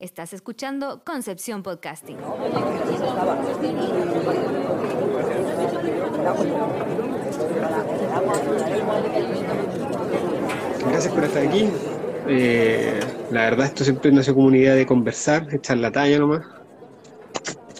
[0.00, 2.16] Estás escuchando Concepción Podcasting.
[10.88, 11.68] Gracias por estar aquí.
[12.28, 12.98] Eh,
[13.30, 16.46] la verdad, esto siempre nace como una idea de conversar, echar la talla nomás.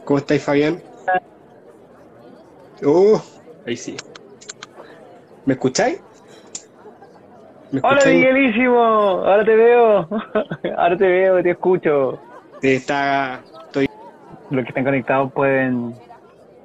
[0.04, 0.82] ¿Cómo estáis, Fabián?
[2.84, 3.22] Oh,
[3.66, 3.96] ahí sí.
[5.46, 6.00] ¿Me escucháis?
[7.70, 8.04] ¿Me Hola?
[8.06, 8.78] Miguelísimo.
[8.78, 10.08] Ahora te veo.
[10.76, 12.20] Ahora te veo, te escucho.
[12.62, 13.86] Está, estoy...
[14.50, 15.94] Los que están conectados pueden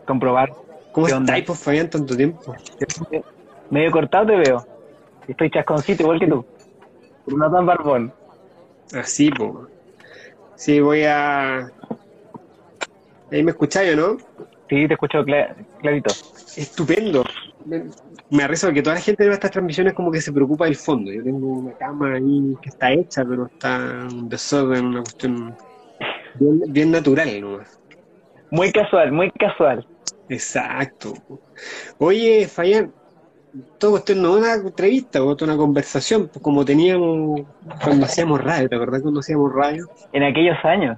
[0.05, 0.51] comprobar.
[0.91, 2.55] ¿Cómo estáis, pues, Fabián, tanto tiempo?
[3.69, 4.65] Medio cortado te veo.
[5.27, 6.45] Estoy chasconcito igual que tú.
[7.27, 8.13] No tan barbón.
[8.93, 9.51] Así, pues.
[10.55, 11.71] Sí, voy a...
[13.31, 14.17] Ahí me escucháis, ¿o no?
[14.69, 16.11] Sí, te escucho cla- clarito.
[16.57, 17.23] Estupendo.
[17.65, 17.83] Me,
[18.29, 21.11] me arriesgo que toda la gente de estas transmisiones como que se preocupa del fondo.
[21.11, 25.55] Yo tengo una cama ahí que está hecha, pero está un desorden, una cuestión
[26.35, 27.79] bien, bien natural nomás.
[28.51, 29.85] Muy casual, muy casual.
[30.29, 31.13] Exacto.
[31.97, 32.91] Oye, Fabián,
[33.77, 37.41] todo cuestión no es una entrevista, o una conversación, pues como teníamos
[37.83, 39.87] cuando hacíamos radio, ¿te acordás cuando hacíamos radio?
[40.13, 40.97] En aquellos años.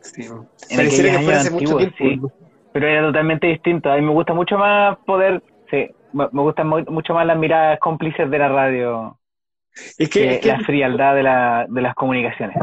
[0.00, 0.46] Sí, ¿no?
[0.68, 2.32] En Pareciera que aquellos fue años hace mucho antiguos, tiempo.
[2.74, 3.90] Pero era totalmente distinto.
[3.92, 5.42] A mí me gusta mucho más poder.
[5.70, 9.18] Sí, me gustan mu- mucho más las miradas cómplices de la radio
[9.98, 12.56] Es que, que es que la frialdad de, la, de las comunicaciones.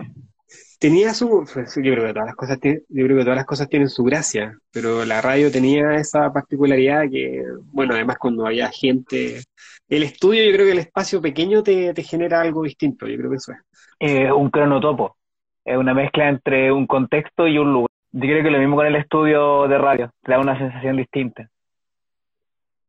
[0.79, 3.45] tenía su, pues, yo creo que todas las cosas tienen, yo creo que todas las
[3.45, 8.69] cosas tienen su gracia, pero la radio tenía esa particularidad que, bueno, además cuando había
[8.69, 9.45] gente,
[9.89, 13.29] el estudio, yo creo que el espacio pequeño te, te genera algo distinto, yo creo
[13.31, 13.59] que eso es.
[13.99, 15.17] eh, un cronotopo.
[15.63, 17.87] Es una mezcla entre un contexto y un lugar.
[18.13, 21.49] Yo creo que lo mismo con el estudio de radio, te da una sensación distinta.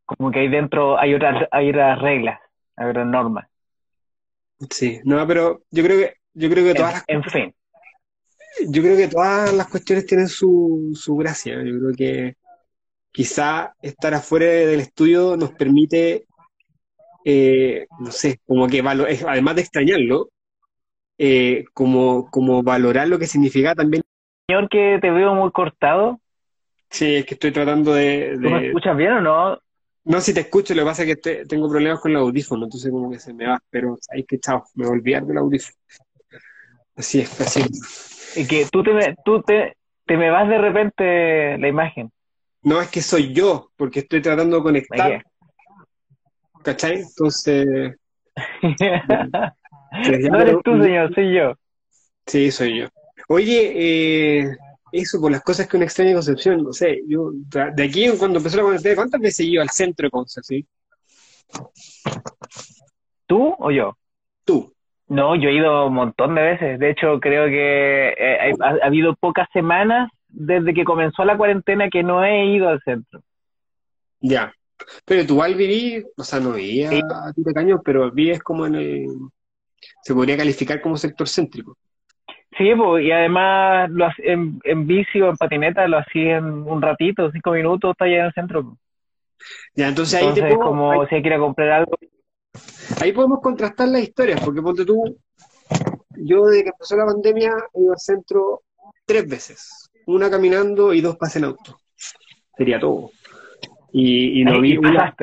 [0.05, 2.41] Como que ahí dentro hay otras, hay otras reglas,
[2.77, 3.47] hay otras normas.
[4.71, 7.55] Sí, no, pero yo creo que, yo creo que todas las En, en fin,
[8.69, 11.55] Yo creo que todas las cuestiones tienen su, su gracia.
[11.55, 12.37] Yo creo que
[13.13, 16.27] quizá estar afuera del estudio nos permite,
[17.25, 20.31] eh, no sé, como que además de extrañarlo,
[21.19, 24.03] eh, como, como valorar lo que significa también.
[24.47, 26.21] Señor, que te veo muy cortado.
[26.91, 29.59] Sí, es que estoy tratando de, ¿Tú me de- escuchas bien o no?
[30.05, 32.65] No, si te escucho, lo que pasa es que te- tengo problemas con el audífono,
[32.65, 35.39] entonces como que se me va, pero ahí que chao, me voy a olvidar del
[35.39, 35.77] audífono.
[36.97, 38.37] Así es, así es.
[38.37, 39.77] Y que tú te, me- tú te,
[40.07, 42.11] te me vas de repente la imagen.
[42.63, 45.25] No es que soy yo, porque estoy tratando de conectar,
[46.63, 47.01] ¿cachai?
[47.03, 47.67] Entonces...
[48.63, 51.55] no eres tú, señor, soy yo.
[52.27, 52.87] Sí, soy yo.
[53.29, 54.57] Oye, eh,
[54.93, 57.31] eso por las cosas que uno extraña Concepción, no sé, yo
[57.75, 60.67] de aquí cuando empezó la cuarentena, ¿cuántas veces he ido al centro de Concepción?
[63.27, 63.97] ¿Tú o yo?
[64.45, 64.73] Tú.
[65.09, 66.79] No, yo he ido un montón de veces.
[66.79, 71.91] De hecho, creo que eh, ha, ha habido pocas semanas desde que comenzó la cuarentena
[71.91, 73.23] que no he ido al centro.
[74.21, 74.53] Ya.
[75.05, 77.01] Pero tú igual viví, o sea, no vivía Sí.
[77.15, 79.07] a Tito Caño, pero vives como en el,
[80.03, 81.77] se podría calificar como sector céntrico.
[82.59, 86.45] Sí, pues, y además lo hac- en, en bici o en patineta lo hacía en
[86.45, 88.63] un ratito, cinco minutos, está allá en el centro.
[88.65, 88.79] pues.
[89.75, 91.93] Ya, entonces ahí te Entonces, puedo- como ahí, si hay que ir a comprar algo,
[93.01, 95.17] ahí podemos contrastar las historias, porque ponte tú,
[96.17, 98.63] yo desde que empezó la pandemia he ido al centro
[99.07, 101.79] tres veces, una caminando y dos pases en auto.
[102.57, 103.11] Sería todo.
[103.93, 105.15] Y, y no vi una,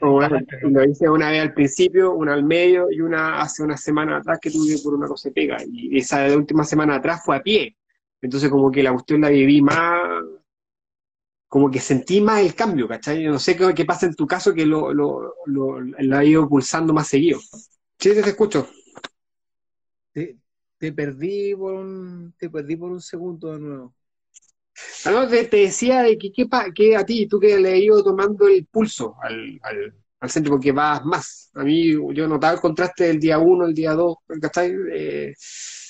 [0.00, 4.18] Bueno, lo hice una vez al principio, una al medio y una hace una semana
[4.18, 5.56] atrás que tuve por una cosa de pega.
[5.66, 7.74] Y esa de la última semana atrás fue a pie.
[8.20, 10.02] Entonces como que la cuestión la viví más,
[11.48, 13.22] como que sentí más el cambio, ¿cachai?
[13.22, 16.24] Yo no sé qué, qué pasa en tu caso que lo, lo, lo, lo ha
[16.24, 17.40] ido pulsando más seguido.
[17.98, 18.68] Sí, te escucho.
[20.12, 20.38] Te,
[20.78, 23.94] te perdí por un, te perdí por un segundo de nuevo.
[25.06, 28.02] Ah, te, te decía de que, que, que a ti, tú que le he ido
[28.02, 31.50] tomando el pulso al, al, al centro porque vas más.
[31.54, 34.72] A mí yo notaba el contraste del día uno, el día dos, ¿cachai?
[34.92, 35.32] Eh,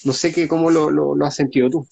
[0.04, 1.86] no sé qué, cómo lo, lo, lo has sentido tú.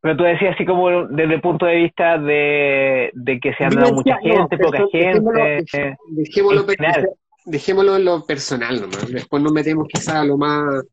[0.00, 3.74] Pero tú decías así como desde el punto de vista de, de que se han
[3.74, 5.80] dado mucha Vivencial, no, gente, poca dejémoslo- gente.
[5.82, 7.08] eh, Dejémoslo, general.
[7.46, 9.10] dejémoslo en lo personal nomás.
[9.10, 10.84] Después nos metemos quizá a lo más...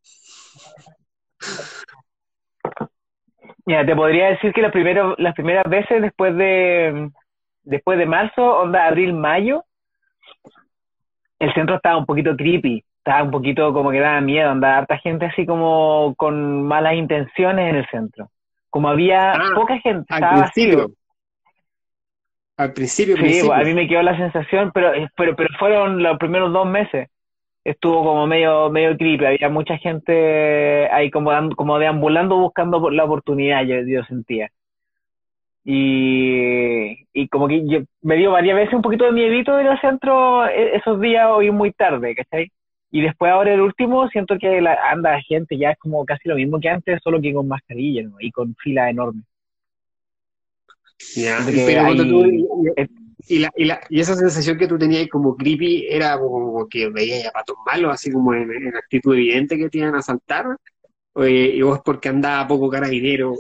[3.66, 7.10] Mira, te podría decir que las primeras, las primeras veces después de,
[7.64, 9.64] después de marzo, onda abril, mayo,
[11.40, 14.98] el centro estaba un poquito creepy, estaba un poquito como que daba miedo, andaba harta
[14.98, 18.30] gente así como con malas intenciones en el centro.
[18.70, 20.78] Como había Ah, poca gente, Al principio.
[20.78, 20.96] vacío.
[22.58, 23.54] Al principio, Sí, principio.
[23.54, 27.10] a mí me quedó la sensación, pero, pero, pero fueron los primeros dos meses.
[27.64, 33.04] Estuvo como medio, medio creepy, había mucha gente ahí como, como deambulando buscando por la
[33.06, 34.50] oportunidad, yo, yo sentía.
[35.64, 39.80] Y, y como que yo- me dio varias veces un poquito de miedito ir al
[39.80, 42.52] centro e- esos días o ir muy tarde, ¿cachai?
[42.90, 46.28] Y después ahora el último, siento que la, anda la gente ya es como casi
[46.28, 48.16] lo mismo que antes, solo que con mascarilla, ¿no?
[48.20, 49.22] Y con fila enorme.
[51.16, 52.74] Ya, Porque pero hay- tú-
[53.28, 56.90] y, la, y, la, y esa sensación que tú tenías como creepy era como que
[56.90, 60.46] veías a patos malos, así como en, en actitud evidente que te iban a asaltar,
[61.14, 63.34] o, eh, y vos porque andaba poco carabinero,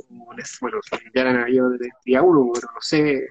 [0.61, 0.79] bueno,
[1.13, 3.27] ya eran yo desde el día pero no sé,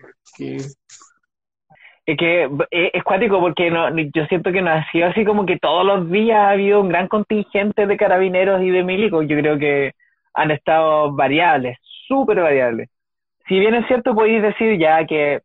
[2.06, 5.46] Es que eh, es cuático porque no, yo siento que no ha sido así como
[5.46, 9.26] que todos los días ha habido un gran contingente de carabineros y de milicos.
[9.29, 9.93] Yo creo que
[10.35, 12.88] han estado variables, súper variables.
[13.49, 15.41] Si bien es cierto, podéis decir ya que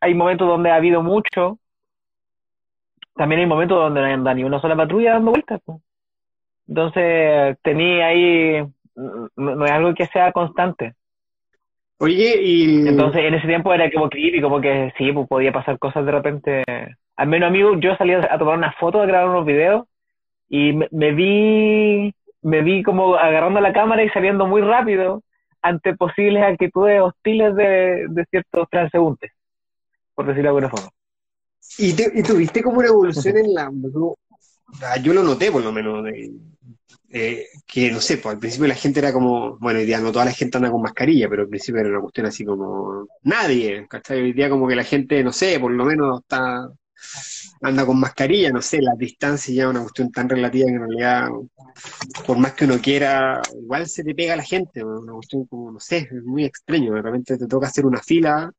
[0.00, 1.58] hay momentos donde ha habido mucho,
[3.14, 5.60] también hay momentos donde no anda ni una sola patrulla dando vueltas.
[6.66, 10.94] Entonces, tenía ahí, no, no es algo que sea constante.
[11.98, 15.78] Oye, y Entonces, en ese tiempo era como creepy, como que sí, pues podía pasar
[15.78, 16.64] cosas de repente.
[17.16, 19.86] Al menos, amigo, yo salí a tomar unas fotos, a grabar unos videos,
[20.48, 25.22] y me, me vi, me vi como agarrando la cámara y saliendo muy rápido
[25.62, 29.32] ante posibles actitudes hostiles de, de ciertos transeúntes,
[30.14, 30.88] por decirlo de alguna forma.
[31.78, 33.70] ¿Y, te- y tuviste como una evolución en la...
[34.82, 36.04] ah, yo lo noté por lo menos,
[37.66, 40.24] que no sé, pues al principio la gente era como, bueno, hoy día no toda
[40.26, 44.20] la gente anda con mascarilla, pero al principio era una cuestión así como nadie, ¿cachai?
[44.20, 46.68] Hoy día como que la gente, no sé, por lo menos está
[47.62, 50.80] anda con mascarilla, no sé, las distancias ya es una cuestión tan relativa que en
[50.80, 51.28] realidad,
[52.26, 55.72] por más que uno quiera, igual se te pega a la gente, una cuestión como,
[55.72, 58.50] no sé, es muy extraño, de repente te toca hacer una fila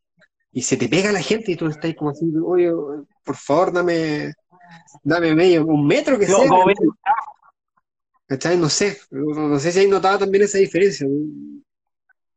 [0.55, 2.71] y se te pega la gente y tú estás como así, oye,
[3.25, 4.31] por favor, dame,
[5.03, 6.47] dame medio, un metro que No, sea.
[6.47, 6.65] como
[8.25, 8.57] ¿Cachai?
[8.57, 11.05] No sé, no, sé si hay notado también esa diferencia.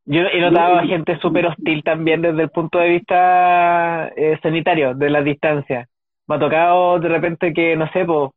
[0.05, 4.93] Yo he notado a gente súper hostil también desde el punto de vista eh, sanitario,
[4.95, 5.87] de la distancia.
[6.27, 8.35] Me ha tocado de repente que, no sé, po,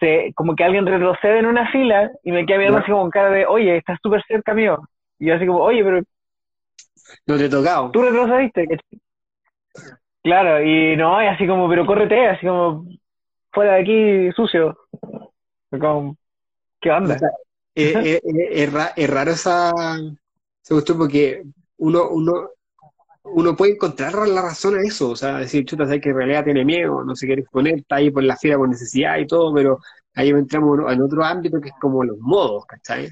[0.00, 3.10] se, como que alguien retrocede en una fila y me queda mirando así como con
[3.10, 4.78] cara de, oye, estás súper cerca mío.
[5.18, 6.02] Y yo así como, oye, pero
[7.26, 7.90] No te he tocado.
[7.90, 8.66] tú retrocediste.
[8.68, 9.00] ¿cachai?
[10.22, 12.86] Claro, y no, y así como, pero córrete, así como,
[13.52, 14.76] fuera de aquí, sucio.
[15.70, 16.16] Como,
[16.80, 17.14] ¿qué onda?
[17.14, 17.28] O sea,
[17.74, 21.42] eh, eh, eh, es, ra- es raro esa, esa cuestión porque
[21.78, 22.50] uno, uno,
[23.24, 26.44] uno puede encontrar la razón a eso, o sea, decir, chuta, sabes que en realidad
[26.44, 29.54] tiene miedo, no se quiere exponer, está ahí por la fila por necesidad y todo,
[29.54, 29.78] pero
[30.14, 33.10] ahí entramos en otro ámbito que es como los modos, ¿cachai?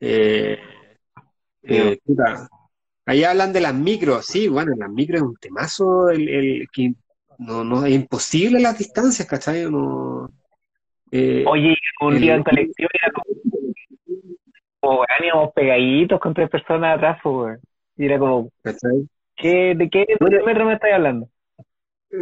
[0.00, 0.58] Eh,
[1.62, 2.48] eh, chuta,
[3.06, 6.94] ahí hablan de las micros, sí, bueno, las micros es un temazo, el, el que
[7.38, 9.70] no, no, es imposible las distancias, ¿cachai?
[9.70, 10.28] No,
[11.12, 13.26] eh, Oye, un el- día en colectivo era como,
[14.80, 17.60] como, pegaditos con tres personas atrás, pues, weón.
[17.96, 19.08] Y era como, ¿cachai?
[19.36, 20.44] ¿qué, ¿de qué Bueno.
[20.46, 21.28] metro me estáis hablando?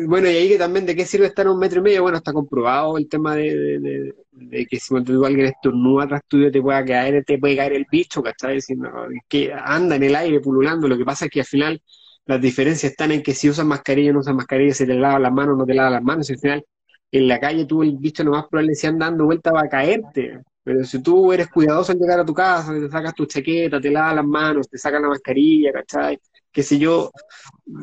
[0.06, 2.18] Bueno, y ahí que también de qué sirve estar a un metro y medio, bueno,
[2.18, 6.50] está comprobado el tema de, de, de- de que si tú alguien estornuda atrás tuyo
[6.52, 8.58] te pueda caer, te puede caer el bicho, ¿cachai?
[8.76, 8.88] No,
[9.28, 11.82] que anda en el aire pululando, lo que pasa es que al final
[12.24, 15.20] las diferencias están en que si usas mascarilla o no usas mascarilla, si te lavas
[15.20, 16.64] las manos o no te lavas las manos, y al final
[17.10, 19.68] en la calle tú el bicho lo más probable si anda dando vuelta va a
[19.68, 23.80] caerte, pero si tú eres cuidadoso al llegar a tu casa, te sacas tu chaqueta,
[23.80, 26.16] te lavas las manos, te sacas la mascarilla, ¿cachai?
[26.52, 27.10] Qué sé yo,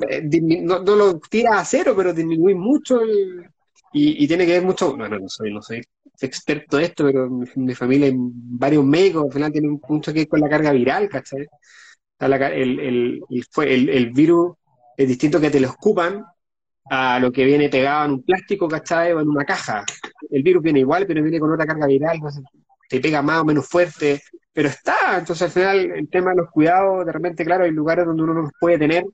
[0.09, 0.21] eh,
[0.61, 3.49] no, no lo tiras a cero, pero disminuye mucho el,
[3.93, 5.81] y, tiene que ver mucho, bueno, no soy, no soy
[6.19, 10.27] experto de esto, pero mi, mi familia varios médicos, al final tiene mucho que ver
[10.27, 11.47] con la carga viral, ¿cachai?
[12.19, 14.55] La el, el, el, el, virus
[14.97, 16.25] es distinto que te lo escupan
[16.89, 19.13] a lo que viene pegado en un plástico, ¿cachai?
[19.13, 19.85] O en una caja.
[20.29, 22.43] El virus viene igual, pero viene con otra carga viral, entonces
[22.89, 24.21] te pega más o menos fuerte,
[24.57, 25.19] pero está.
[25.19, 28.33] Entonces al final el tema de los cuidados, de repente, claro, hay lugares donde uno
[28.33, 29.05] no los puede tener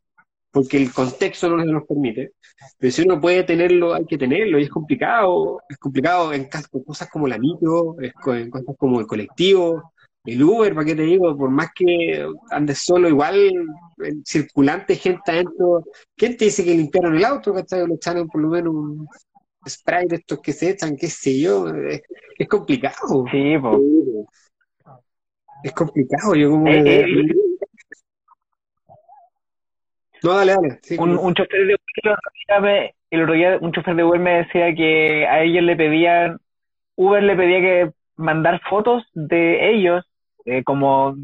[0.50, 2.32] porque el contexto no nos permite.
[2.78, 6.48] Pero si uno puede tenerlo, hay que tenerlo, y es complicado, es complicado en
[6.86, 9.92] cosas como la micro, en cosas como el colectivo,
[10.24, 11.36] el Uber, ¿para qué te digo?
[11.36, 13.36] Por más que andes solo, igual
[13.98, 15.84] el circulante, gente adentro,
[16.16, 17.82] ¿quién te dice que limpiaron el auto, ¿cachai?
[17.82, 19.08] O le echaron por lo menos un
[19.68, 22.02] spray de estos que se echan, qué sé yo, es,
[22.38, 23.58] es complicado, Sí.
[25.63, 27.34] Es complicado, yo como Eh, que- eh,
[30.24, 33.34] No, dale, dale, sí, un, un chofer de Uber el otro día me- el otro
[33.34, 36.39] día un chofer de Uber me decía que a ellos le pedían,
[36.96, 40.05] Uber le pedía que mandar fotos de ellos
[40.46, 41.15] eh, como,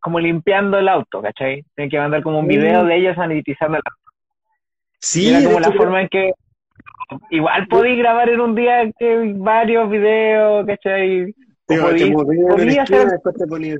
[0.00, 1.64] como limpiando el auto, ¿cachai?
[1.74, 2.86] Tienen que mandar como un video Mm.
[2.88, 4.16] de ellos sanitizando el auto.
[5.00, 6.32] sí, Y era como la hecho, forma en que
[7.30, 11.34] igual podí grabar en un día que varios videos, ¿cachai?
[11.66, 11.78] Te
[13.10, 13.76] después te ponía.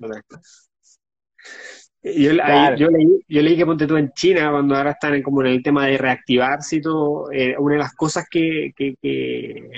[2.03, 2.77] Yo, ahí- Claro.
[2.77, 5.47] yo leí, yo leí que ponte tú en China, cuando ahora están en, como en
[5.49, 9.71] el tema de reactivarse y todo, eh, una de las cosas que, que, que,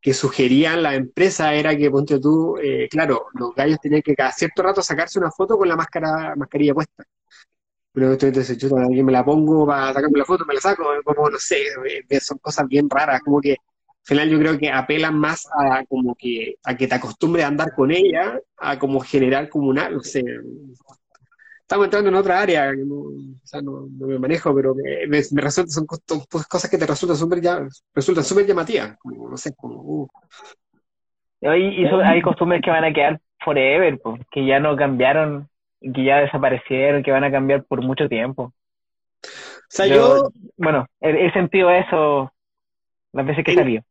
[0.00, 4.32] que sugerían la empresa era que ponte tú, eh, claro, los gallos tenían que cada
[4.32, 7.04] cierto rato sacarse una foto con la máscara, mascarilla puesta.
[7.92, 8.70] Pero entonces, yo
[9.04, 11.58] me la pongo para sacarme la foto, me la saco, como no sé,
[12.08, 13.56] eh, son cosas bien raras, como que
[14.04, 17.48] al final yo creo que apelan más a como que a que te acostumbres a
[17.48, 20.22] andar con ella, a como generar como una, no sé,
[21.62, 25.40] estamos entrando en otra área no, o sea, no, no me manejo, pero me, me,
[25.40, 27.42] resulta, son pues, cosas que te resultan súper
[27.94, 30.08] resultan súper llamativas, como, no sé, como, uh,
[31.40, 35.48] Y, hay costumbres que van a quedar forever, po, que ya no cambiaron,
[35.80, 38.42] que ya desaparecieron, que van a cambiar por mucho tiempo.
[38.42, 38.52] o
[39.70, 42.30] sea, Yo- yo, Bueno, he, he sentido eso
[43.14, 43.82] las veces que he salido.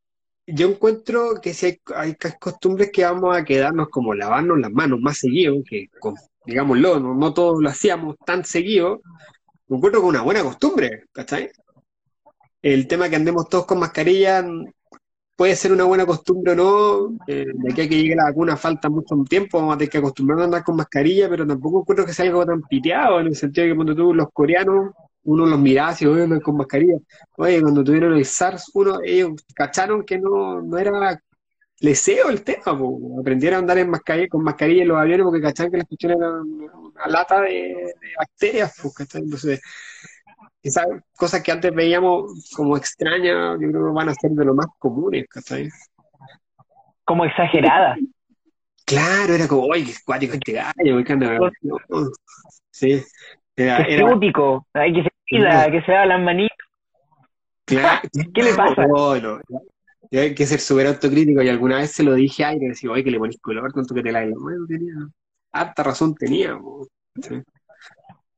[0.47, 4.99] Yo encuentro que si hay, hay costumbres que vamos a quedarnos como lavarnos las manos
[5.01, 9.01] más seguido, que con- digámoslo, no, no todos lo hacíamos tan seguido,
[9.67, 11.51] lo encuentro como una buena costumbre, ¿cachai?
[12.61, 14.43] El tema que andemos todos con mascarilla
[15.35, 18.55] puede ser una buena costumbre o no, eh, de aquí a que llegue la vacuna
[18.55, 22.05] falta mucho tiempo, vamos a tener que acostumbrarnos a andar con mascarilla, pero tampoco encuentro
[22.05, 25.45] que sea algo tan piteado, en el sentido de que cuando tú los coreanos, uno
[25.45, 26.97] los miraba así, andan con mascarilla.
[27.37, 31.19] Oye, cuando tuvieron el SARS, uno, ellos cacharon que no, no era
[31.79, 33.19] leseo el tema, po.
[33.19, 36.17] aprendieron a andar en mascarilla, con mascarilla en los aviones porque cacharon que las cuestiones
[36.17, 39.21] eran una lata de, de bacterias, pues, ¿cachai?
[39.21, 39.61] Entonces,
[40.61, 40.85] esas
[41.17, 44.67] cosas que antes veíamos como extrañas, yo creo que van a ser de lo más
[44.79, 45.69] comunes, ¿cachai?
[47.03, 47.97] Como exagerada.
[48.85, 52.11] Claro, era como, oye, qué cuático este gallo, qué anda- no, no.
[52.71, 53.03] Sí,
[53.55, 55.09] era, era, ciútico, ay, que se
[55.71, 56.57] que se da las manitas.
[57.65, 58.85] claro, ¿Qué le pasa?
[58.87, 59.39] Bueno,
[60.11, 62.91] yo hay que ser súper autocrítico y alguna vez se lo dije a le decía,
[62.91, 64.93] oye, que le ponís color, tanto que te la Bueno, tenía,
[65.51, 66.57] harta razón tenía.
[67.21, 67.41] Sí.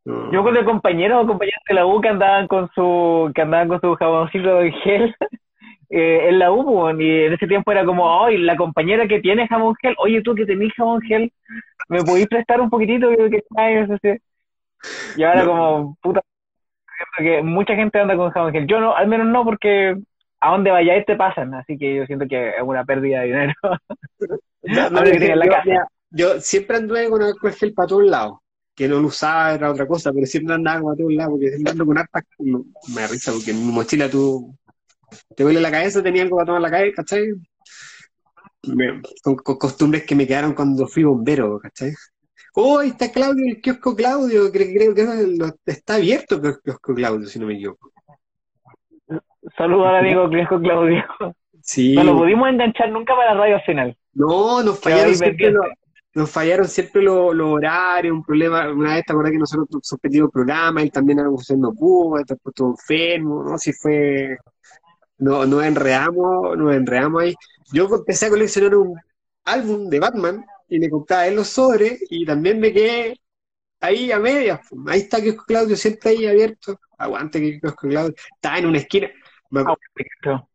[0.06, 0.32] No.
[0.32, 3.68] Yo con los compañeros o compañeras de la U que andaban con su, que andaban
[3.68, 5.16] con su jaboncito de gel
[5.90, 9.48] eh, en la U, y en ese tiempo era como, oye, la compañera que tiene
[9.48, 11.32] jabón gel, oye, tú que tenés jabón gel,
[11.90, 13.10] ¿me podís prestar un poquitito?
[13.10, 13.42] Que,
[14.02, 14.20] que?
[15.16, 15.50] Y ahora No.
[15.50, 16.22] como, puta,
[17.18, 18.68] que mucha gente anda con jabón gel.
[18.68, 19.96] Yo no, al menos no, porque
[20.40, 23.54] a donde vayáis te pasan, así que yo siento que es una pérdida de dinero.
[24.68, 26.40] No, no, Ahora que yo, la casa.
[26.40, 28.40] siempre anduve con alcohol gel para todos lados.
[28.74, 31.72] Que no lo usaba era otra cosa, pero siempre andaba para todos lados, porque siempre
[31.72, 32.24] ando con harta.
[32.40, 34.56] no, me da risa, porque en mi mochila tú
[35.36, 37.28] te duele la cabeza, tenía algo para tomar la cabeza, ¿cachai?
[38.64, 41.94] Me- con, con costumbres que me quedaron cuando fui bombero, ¿cachai?
[42.58, 47.28] Oh, ahí está Claudio, el kiosco Claudio, creo, creo que está abierto el kiosco Claudio,
[47.28, 47.92] si no me equivoco.
[49.58, 51.04] Saludos al amigo Cresco Claudio.
[51.62, 53.98] Sí, No lo pudimos enganchar nunca para Radio Final.
[54.14, 55.66] No, nos fallaron siempre los,
[56.14, 60.32] nos fallaron siempre los, horarios, un problema, una vez te acuerdas que nosotros suspendimos el
[60.32, 63.58] programa, él también algo usted no pudo, estuvo enfermo, ¿no?
[63.58, 64.38] Si fue,
[65.18, 67.36] no, nos enredamos, nos enredamos ahí.
[67.74, 68.98] Yo empecé a coleccionar un
[69.44, 73.20] álbum de Batman y le compraba él los sobres y también me quedé
[73.80, 74.60] ahí a medias.
[74.70, 74.82] pues.
[74.88, 76.80] Ahí está Kiosco Claudio, siempre ahí abierto.
[76.98, 78.14] Aguante que Claudio.
[78.34, 79.10] Estaba en una esquina.
[79.50, 80.50] Me Perfecto.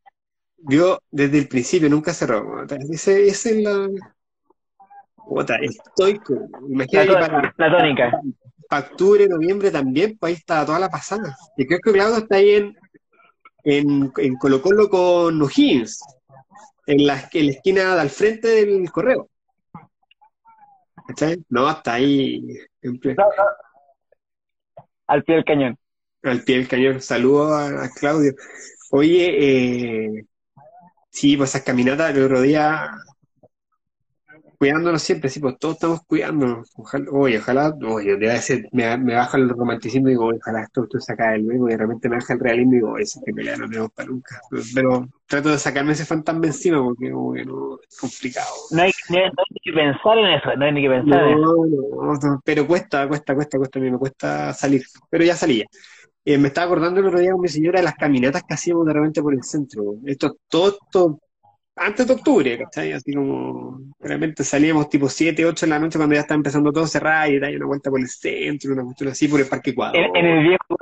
[0.59, 2.65] Vio desde el principio, nunca cerró.
[2.91, 3.89] Ese, ese es la.
[5.17, 6.35] Puta, estoico.
[6.35, 8.21] La, Imagínate para, la tónica.
[8.69, 11.35] para octubre, noviembre también, pues ahí está toda la pasada.
[11.57, 12.77] Y creo que Claudio está ahí en,
[13.65, 16.01] en, en Colo Colo con O'Higgins,
[16.87, 19.30] en la, en la esquina al frente del correo.
[21.07, 21.45] ¿Cachai?
[21.49, 22.43] No, está ahí
[22.83, 23.17] en ple-
[25.07, 25.79] Al pie del cañón.
[26.23, 27.01] al pie del cañón.
[27.01, 28.33] Saludos a, a Claudio.
[28.93, 30.25] Oye, eh,
[31.11, 32.91] sí, pues esas caminatas el otro día,
[34.61, 36.71] cuidándonos siempre, sí, pues todos estamos cuidándonos.
[36.77, 40.85] Ojalá, oye, ojalá, oye, debe ser, me, me baja el romanticismo y digo, ojalá esto,
[40.85, 43.33] esto se acabe luego y de repente me baja el realismo y digo, ese que
[43.35, 44.41] pelea no tenemos para nunca.
[44.75, 48.55] Pero trato de sacarme ese fantasma encima porque como que no, es complicado.
[48.71, 51.33] No hay, no hay- no que pensar en eso, no hay ni que pensar en
[51.39, 51.43] eso.
[51.43, 55.35] No, no, no, pero cuesta, cuesta, cuesta, cuesta, a mí me cuesta salir, pero ya
[55.37, 55.65] salía.
[56.25, 58.87] Eh, me estaba acordando el otro día con mi señora de las caminatas que hacíamos
[58.87, 59.97] de repente por el centro.
[60.07, 61.21] Esto, todo esto,
[61.81, 62.93] antes de octubre, ¿cachai?
[62.93, 66.85] Así como, realmente salíamos tipo 7, 8 de la noche cuando ya está empezando todo
[66.85, 69.71] a cerrar y dar una vuelta por el centro, una cuestión así, por el Parque
[69.71, 69.97] Ecuador.
[69.97, 70.77] En, en el viejo,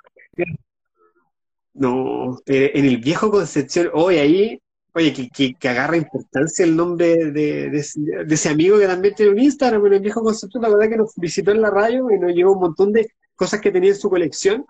[1.74, 4.60] No, en el viejo Concepción, hoy ahí,
[4.94, 8.86] oye, que, que, que agarra importancia el nombre de, de ese, de ese amigo que
[8.86, 11.70] también tiene un Instagram, en el viejo Concepción, la verdad que nos visitó en la
[11.70, 14.66] radio y nos llevó un montón de cosas que tenía en su colección.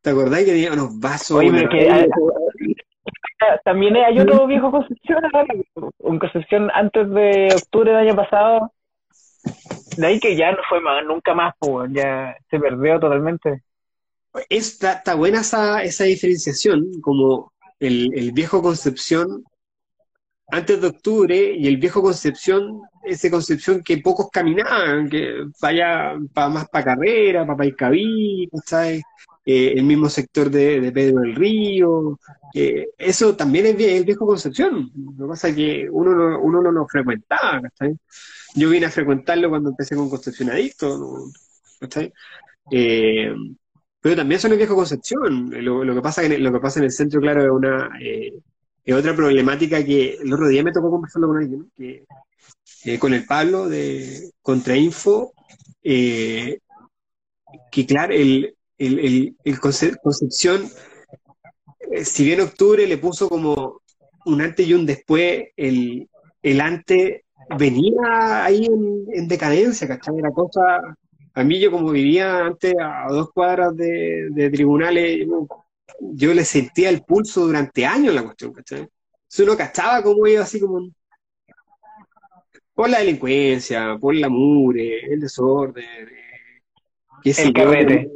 [0.00, 1.36] ¿Te acordás que tenía unos vasos?
[1.36, 2.08] Oye, una- pero que
[3.64, 5.54] también hay otro viejo Concepción ahora,
[5.98, 8.72] un Concepción antes de octubre del año pasado.
[9.96, 13.62] De ahí que ya no fue más, nunca más, pues, ya se perdió totalmente.
[14.48, 19.44] Está, está buena esa, esa diferenciación, como el, el viejo Concepción
[20.50, 26.48] antes de octubre y el viejo Concepción, ese Concepción que pocos caminaban, que vaya pa-
[26.48, 29.02] más para carrera, para Paiscaví, ¿cachai?
[29.50, 32.18] Eh, el mismo sector de, de Pedro del Río,
[32.52, 34.90] eh, eso también es viejo Concepción.
[35.16, 37.62] Lo que pasa es que uno no, uno no lo frecuentaba.
[38.54, 41.30] Yo vine a frecuentarlo cuando empecé con Concepción Adicto.
[42.70, 43.32] Eh,
[44.02, 45.48] pero también son el viejo Concepción.
[45.64, 48.34] Lo, lo que pasa en lo que pasa en el centro, claro, es una eh,
[48.84, 51.68] es otra problemática que el otro día me tocó conversarlo con alguien, ¿no?
[51.74, 52.04] que
[52.84, 55.32] eh, con el Pablo de Contrainfo,
[55.82, 56.58] eh,
[57.70, 60.68] que claro, el, el, el, el Conce- Concepción,
[61.90, 63.82] eh, si bien octubre le puso como
[64.24, 66.08] un antes y un después, el,
[66.42, 67.22] el antes
[67.58, 70.18] venía ahí en, en decadencia, ¿cachai?
[70.18, 70.96] Era cosa,
[71.34, 75.46] a mí yo como vivía antes a dos cuadras de, de tribunales, yo,
[76.00, 78.80] yo le sentía el pulso durante años la cuestión, ¿cachai?
[78.80, 80.90] Entonces uno cachaba cómo iba así como
[82.74, 86.62] por la delincuencia, por la mure, el desorden, eh,
[87.24, 88.10] El carrete.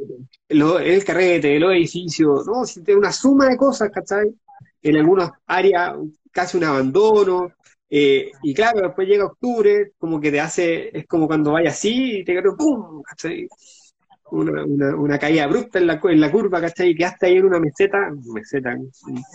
[0.49, 2.63] Lo- el carrete, los edificios, no,
[2.97, 4.27] una suma de cosas, ¿cachai?
[4.81, 5.95] En algunas áreas
[6.31, 7.51] casi un abandono,
[7.89, 12.19] eh, y claro, después llega octubre, como que te hace, es como cuando vayas así
[12.19, 13.01] y te cae ¡pum!
[13.03, 13.47] ¿cachai?
[14.31, 16.89] Una, una, una caída abrupta en la, en la curva, ¿cachai?
[16.89, 18.75] Y quedaste ahí en una meseta, meseta,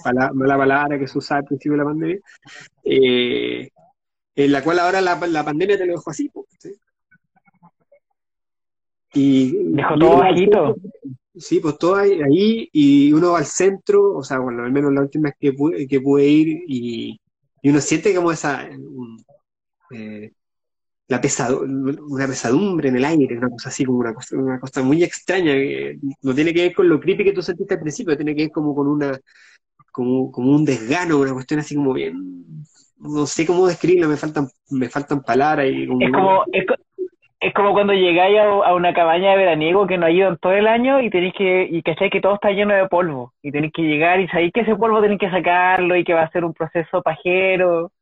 [0.05, 2.19] pala- mala palabra que se usaba al principio de la pandemia,
[2.85, 3.69] eh,
[4.37, 6.31] en la cual ahora la, la pandemia te lo dejó así.
[9.15, 10.77] Y, Dejó todo bajito.
[11.35, 14.93] Sí, pues todo ahí, ahí, y uno va al centro, o sea, bueno, al menos
[14.93, 17.21] la última que pude, que pude ir, y,
[17.62, 19.23] y uno siente como esa, un-
[19.93, 20.33] eh,
[21.07, 24.83] la pesado, una pesadumbre en el aire, una cosa así, como una cosa, una cosa
[24.83, 28.16] muy extraña, que no tiene que ver con lo creepy que tú sentiste al principio,
[28.16, 29.18] tiene que ver como con una,
[29.92, 32.64] como, como un desgano, una cuestión así como bien,
[32.99, 36.64] no sé cómo describirlo, me faltan, me faltan palabras y como, Es como, es,
[37.40, 40.38] es como cuando llegáis a, a una cabaña de veraniego que no ha ido en
[40.38, 43.33] todo el año y tenéis que, y cacháis que todo está lleno de polvo.
[43.42, 46.22] Y tenéis que llegar y sabéis que ese polvo tenéis que sacarlo y que va
[46.22, 47.92] a ser un proceso pajero.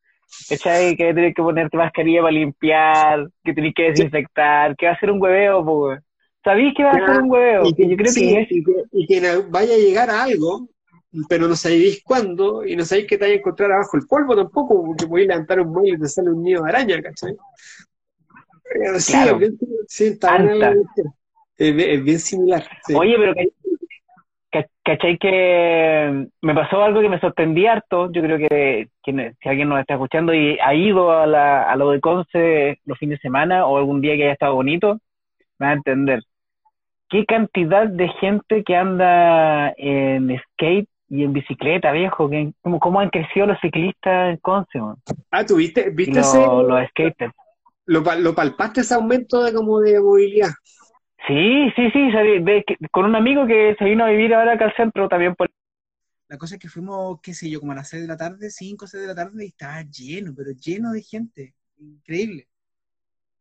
[0.49, 0.97] ¿Cachai?
[0.97, 5.11] Que tenéis que ponerte mascarilla para limpiar, que tenéis que desinfectar, que va a ser
[5.11, 6.01] un hueveo, pues.
[6.45, 7.63] Sabéis que va a ser un hueveo.
[7.65, 9.21] y Y yo creo sí, que es y que, y que
[9.51, 10.69] vaya a llegar a algo,
[11.29, 14.37] pero no sabéis cuándo, y no sabéis qué te vaya a encontrar abajo el polvo
[14.37, 17.37] tampoco, porque podéis levantar un mueble y te sale un nido de araña, ¿cachai?
[18.99, 19.33] Sí, Claro.
[19.33, 22.63] es bien, sí, está bien- es bien similar.
[22.87, 22.95] sí.
[22.95, 23.43] Oye, pero ca-
[24.51, 28.11] ca- ¿cachai que me pasó algo que me sorprendí harto?
[28.13, 31.77] Yo creo que, que si alguien nos está escuchando y ha ido a, la, a
[31.77, 34.99] lo de Conce los fines de semana o algún día que haya estado bonito,
[35.59, 36.23] me va a entender.
[37.09, 42.29] ¿Qué cantidad de gente que anda en skate y en bicicleta, viejo?
[42.29, 44.97] ¿Qué- ¿Cómo, cómo han crecido los ciclistas en Conce, man?
[45.31, 47.33] Ah, ¿tú viste, Y viste los, ese, los skaters.
[47.87, 50.51] Lo, lo palpaste ese aumento de como de movilidad?
[51.27, 52.09] Sí, sí, sí,
[52.93, 55.51] con un amigo que se vino a vivir ahora acá al centro también por
[56.29, 58.51] La cosa es que fuimos, qué sé yo, como a las 6 de la tarde,
[58.51, 61.55] 5 o 6 de la tarde, y estaba lleno, pero lleno de gente.
[61.79, 62.49] Increíble.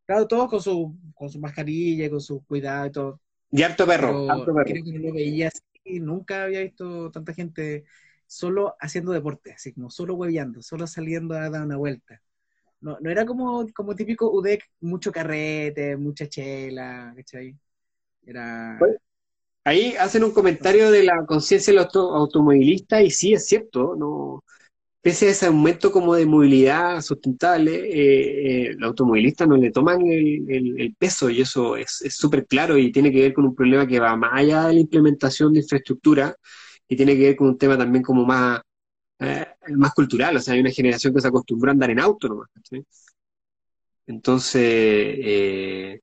[0.05, 3.21] Claro, todos con su, con su mascarilla, con su cuidado y todo.
[3.51, 4.65] Y harto perro, harto perro.
[4.65, 5.99] creo que no lo veía así.
[5.99, 7.85] Nunca había visto tanta gente
[8.25, 12.21] solo haciendo deporte, así como solo hueveando, solo saliendo a dar una vuelta.
[12.85, 17.57] No, no era como, como típico UDEC, mucho carrete, mucha chela, ¿cachai?
[18.25, 18.45] Era...
[18.77, 18.97] Pues,
[19.65, 24.43] Ahí hacen un comentario de la conciencia del auto- automovilista y sí, es cierto, no,
[25.01, 30.01] pese a ese aumento como de movilidad sustentable, eh, eh, los automovilistas no le toman
[30.07, 33.55] el, el- peso y eso es es súper claro y tiene que ver con un
[33.55, 36.35] problema que va más allá de la implementación de infraestructura
[36.87, 38.61] y tiene que ver con un tema también como más,
[39.19, 42.27] eh, más cultural, o sea, hay una generación que se acostumbró a andar en auto
[42.27, 42.85] nomás, ¿cachai?
[44.07, 46.01] Entonces, eh,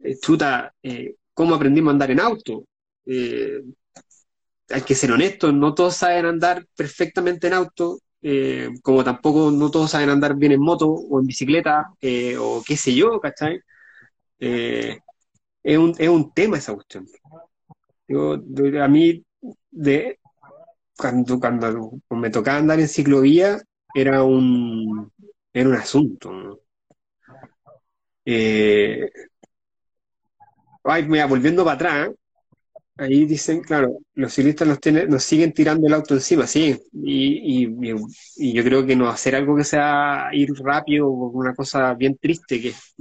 [0.00, 2.64] eh, chuta, eh, ¿cómo aprendimos a andar en auto?
[3.06, 3.62] Eh,
[4.70, 9.70] hay que ser honestos, no todos saben andar perfectamente en auto, eh, como tampoco no
[9.70, 11.90] todos saben andar bien en moto o en bicicleta,
[12.40, 13.60] o qué sé yo, ¿cachai?
[14.38, 17.06] Es un, es un tema esa cuestión.
[18.06, 18.34] Yo,
[18.82, 19.24] a mí,
[19.70, 20.18] de,
[20.96, 23.60] cuando, cuando me tocaba andar en ciclovía,
[23.94, 25.12] era un,
[25.52, 26.60] era un asunto.
[28.24, 29.10] Eh,
[30.84, 32.10] ay, mira, volviendo para atrás,
[32.96, 37.64] Ahí dicen, claro, los ciclistas nos, tienen, nos siguen tirando el auto encima, sí, y,
[37.66, 37.74] y,
[38.36, 42.60] y yo creo que no hacer algo que sea ir rápido, una cosa bien triste,
[42.60, 42.94] que es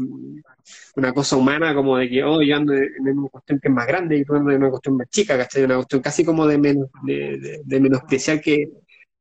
[0.95, 3.87] una cosa humana, como de que, oh, yo ando en una cuestión que es más
[3.87, 5.63] grande y tú andas en una cuestión más chica, ¿cachai?
[5.63, 8.69] Una cuestión casi como de, menos, de, de, de menospreciar que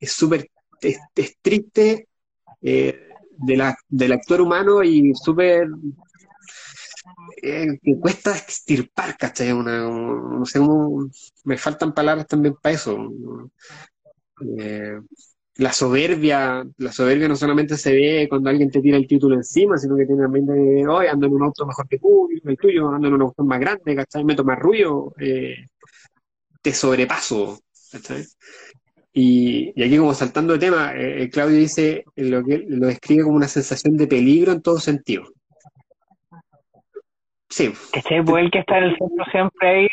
[0.01, 0.49] es súper
[0.81, 2.09] es, es triste
[2.63, 3.09] eh,
[3.39, 5.69] de la, del actor humano y súper
[7.43, 9.53] eh, que cuesta extirpar, ¿cachai?
[9.53, 10.61] Una, un- no sé
[11.45, 12.97] me faltan palabras también para eso.
[14.59, 14.99] Eh,
[15.57, 19.77] la soberbia, la soberbia no solamente se ve cuando alguien te tira el título encima,
[19.77, 22.89] sino que tiene también de, hoy ando en un auto mejor que tú, el tuyo,
[22.91, 24.25] ando en un auto más grande, ¿cachai?
[24.25, 25.57] Meto más ruido, eh,
[26.63, 27.61] te sobrepaso,
[27.91, 28.25] ¿cachai?
[29.15, 33.37] Y, aquí como saltando de tema, eh, Claudio dice eh, lo que lo describe como
[33.37, 35.25] una sensación de peligro en todo sentido.
[37.53, 38.25] Sí, ¿Cachai?
[38.25, 39.89] Pues el que está en el centro siempre ahí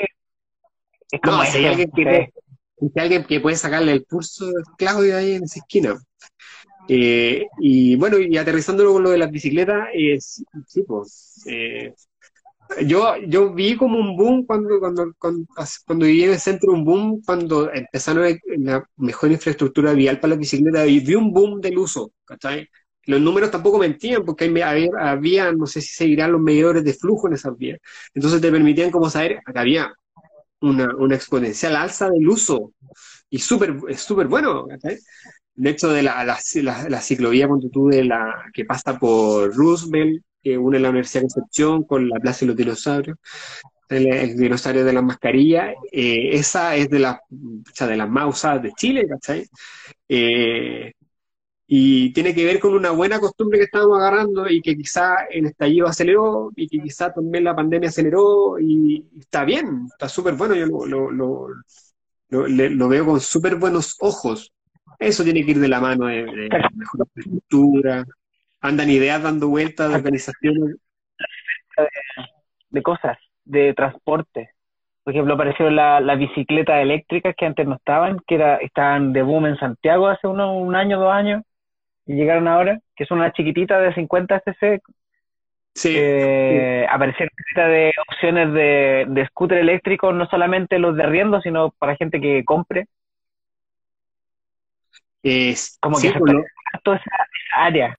[1.11, 2.31] es como no, si hay alguien que,
[2.79, 2.87] sí.
[2.87, 5.95] si hay alguien que puede sacarle el pulso es Claudio ahí en esa esquina.
[6.87, 11.93] Eh, y bueno, y aterrizándolo con lo de las bicicletas, eh, sí, sí, pues, eh,
[12.85, 15.45] yo, yo vi como un boom cuando, cuando, cuando,
[15.85, 20.29] cuando viví en el centro, un boom cuando empezaron a- la mejor infraestructura vial para
[20.31, 22.67] las bicicletas y vi un boom del uso, ¿cachai?
[23.09, 27.27] Los números tampoco mentían porque había, había, no sé si seguirán los medidores de flujo
[27.27, 27.79] en esas vías.
[28.13, 29.91] Entonces te permitían como saber que había
[30.61, 32.73] una, una exponencial alza del uso
[33.27, 34.99] y súper, súper bueno, ¿cachai?
[35.55, 40.55] De hecho, de la, la, la, la ciclovía de la, que pasa por Roosevelt, que
[40.59, 43.17] une la Universidad de Concepción con la Plaza de los Dinosaurios,
[43.89, 48.07] el, el dinosaurio de las mascarillas, eh, esa es de, la, o sea, de las
[48.07, 49.47] más usadas de Chile, ¿cachai?
[50.07, 50.93] Eh,
[51.71, 55.45] y tiene que ver con una buena costumbre que estábamos agarrando y que quizá el
[55.45, 60.55] estallido aceleró y que quizá también la pandemia aceleró y, está bien, está súper bueno,
[60.55, 64.51] yo lo, lo, lo, lo, veo con súper buenos ojos.
[64.97, 68.03] Eso tiene que ir de la mano de, de mejor infraestructura.
[68.61, 70.75] Andan ideas dando vueltas de organizaciones.
[72.71, 74.49] de cosas, de transporte.
[75.03, 79.21] Por ejemplo, aparecieron la- las bicicletas eléctricas que antes no estaban, que era, estaban de
[79.23, 81.43] boom en Santiago hace uno, un año, dos años,
[82.09, 84.81] y llegaron ahora, que son unas chiquititas de 50 cc.
[85.75, 91.71] Sí, Eh, aparecieron de opciones de, de scooter eléctricos, no solamente los de arriendo, sino
[91.79, 92.85] para gente que compre.
[95.23, 97.09] es, Como sí, que se pues, lo- está toda esa,
[97.65, 97.97] área.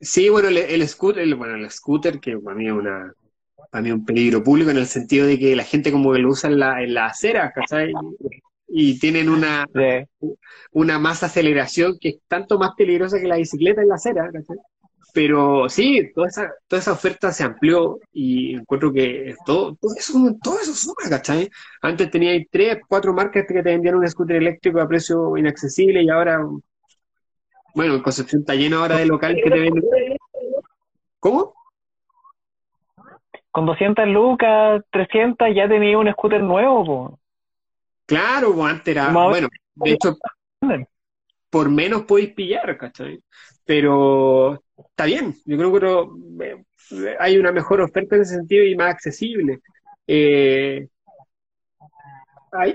[0.00, 3.12] sí, bueno, el, el scooter, el- bueno, el scooter, que para mí es una,
[3.70, 6.30] para mí un peligro público en el sentido de que la gente como que lo
[6.30, 8.00] usa en la, en la acera, ¿cachai?
[8.66, 10.08] Y tienen una, De,
[10.72, 14.56] una más aceleración que es tanto más peligrosa que la bicicleta en la acera, ¿cachai?
[15.12, 20.12] Pero sí, toda esa, toda esa oferta se amplió y encuentro que todo, todo eso,
[20.42, 21.48] todo eso suma, ¿cachai?
[21.82, 26.10] Antes tenía tres, cuatro marcas que te vendían un scooter eléctrico a precio inaccesible y
[26.10, 26.44] ahora,
[27.74, 29.84] bueno, Concepción está lleno ahora de locales que te venden.
[31.20, 31.54] ¿Cómo?
[33.54, 37.18] con 200 lucas, 300, ya tenía un scooter nuevo, po.
[38.06, 40.16] Claro, pues antes era, Como ahora- bueno, de hecho,
[41.50, 43.20] por menos podéis pillar, ¿cachai?
[43.64, 46.56] Pero está bien, yo creo que no-
[47.06, 49.60] eh, hay una mejor oferta en ese sentido y más accesible.
[50.06, 50.86] Eh,
[52.52, 52.74] ahí,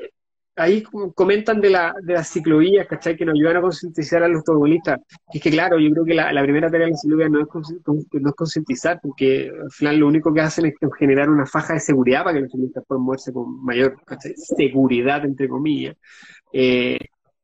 [0.60, 3.16] ahí com- comentan de, la, de las ciclovías, ¿cachai?
[3.16, 5.00] Que nos ayudan a concientizar a los automovilistas.
[5.34, 7.48] Es que claro, yo creo que la, la primera tarea de las ciclovías no es,
[8.14, 11.80] no es concientizar, porque al final lo único que hacen es generar una faja de
[11.80, 14.34] seguridad para que los ciclistas puedan moverse con mayor, ¿cachai?
[14.36, 15.96] seguridad, entre comillas.
[16.54, 17.00] Eh,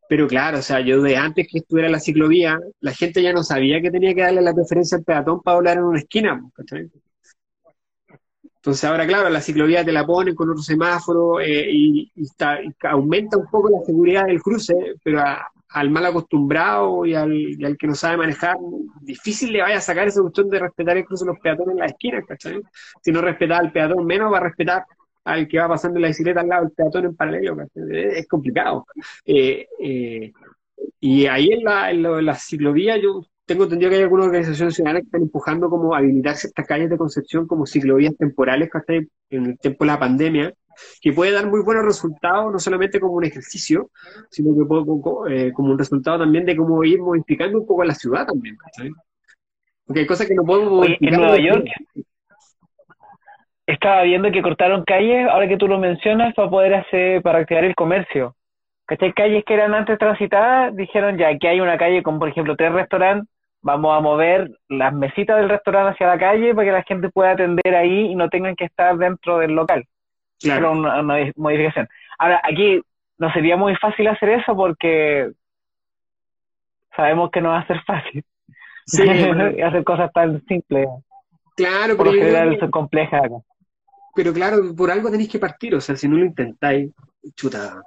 [0.08, 3.44] pero claro, o sea, yo de antes que estuviera la ciclovía, la gente ya no
[3.44, 6.90] sabía que tenía que darle la preferencia al peatón para doblar en una esquina, ¿cachai?
[8.66, 13.38] Entonces ahora, claro, la ciclovía te la ponen con otro semáforo eh, y, está- aumenta
[13.38, 14.74] un poco la seguridad del cruce,
[15.04, 15.22] pero
[15.70, 18.58] al mal acostumbrado y al, que no sabe manejar,
[19.02, 21.80] difícil le vaya a sacar esa cuestión de respetar el cruce de los peatones en
[21.80, 22.62] las esquinas, ¿cachai?
[23.04, 24.84] Si no respeta al peatón, menos va a respetar
[25.26, 27.84] al que va pasando la bicicleta al lado del peatón en paralelo, ¿cachai?
[28.20, 28.86] Es complicado.
[29.26, 30.32] Eh, eh,
[31.00, 34.28] y ahí en la, en lo- en la ciclovía yo tengo entendido que hay algunas
[34.28, 38.70] organizaciones ciudadanas que están empujando como a habilitar ciertas calles de Concepción como ciclovías temporales,
[38.70, 39.08] ¿cachai?
[39.30, 40.54] En el tiempo de la pandemia,
[41.02, 43.90] que puede dar muy buenos resultados, no solamente como un ejercicio,
[44.30, 47.84] sino que puede, como, eh, como un resultado también de cómo ir modificando un poco
[47.84, 48.58] la ciudad también.
[49.86, 51.20] Porque hay cosas que no podemos Oye, en modificar.
[51.20, 51.66] Nueva York
[53.68, 57.64] estaba viendo que cortaron calles, ahora que tú lo mencionas, para poder hacer, para activar
[57.64, 58.36] el comercio.
[58.86, 59.14] ¿Cachai?
[59.14, 62.72] Calles que eran antes transitadas, dijeron ya, aquí hay una calle con, por ejemplo, tres
[62.72, 63.35] restaurantes,
[63.66, 67.32] vamos a mover las mesitas del restaurante hacia la calle para que la gente pueda
[67.32, 69.84] atender ahí y no tengan que estar dentro del local.
[70.40, 71.02] Pero una,
[71.36, 71.88] modificación.
[72.20, 72.80] Ahora, aquí
[73.18, 75.32] no sería muy fácil hacer eso porque
[76.96, 78.24] sabemos que no va a ser fácil.
[78.86, 79.02] Sí,
[79.64, 80.88] hacer cosas tan simples.
[81.58, 82.12] Claro, pero.
[82.12, 83.24] Por general son complejas.
[84.14, 86.92] Pero claro, por algo tenéis que partir, o sea, si no lo intentáis,
[87.36, 87.82] chuta.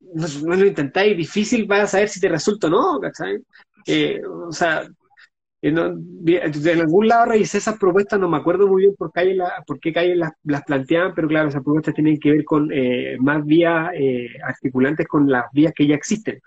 [0.00, 3.40] No, no lo intentáis, difícil vas a saber si te resulta o no, ¿cachai?
[3.86, 4.86] Eh, o sea,
[5.66, 9.94] en algún lado revisé esas propuestas, no me acuerdo muy bien por, qué por qué
[9.94, 14.28] calles las, planteaban, pero claro, esas propuestas tienen que ver con eh, más vías eh,
[14.42, 16.38] articulantes con las vías que ya existen,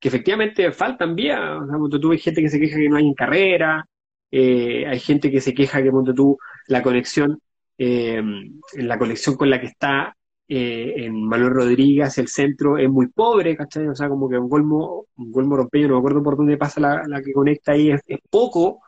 [0.00, 1.76] que efectivamente faltan vías, o sea,
[2.18, 3.86] gente que se queja que no hay en carrera,
[4.30, 7.38] eh, hay gente que se queja que tú la conexión,
[7.76, 10.16] la conexión con la que está
[10.50, 13.86] eh, en Manuel Rodríguez, el centro es muy pobre, ¿cachai?
[13.88, 16.80] O sea, como que un Golmo, un Golmo Rompeño, no me acuerdo por dónde pasa
[16.80, 18.80] la, que conecta ahí, es, poco,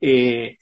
[0.00, 0.56] eh,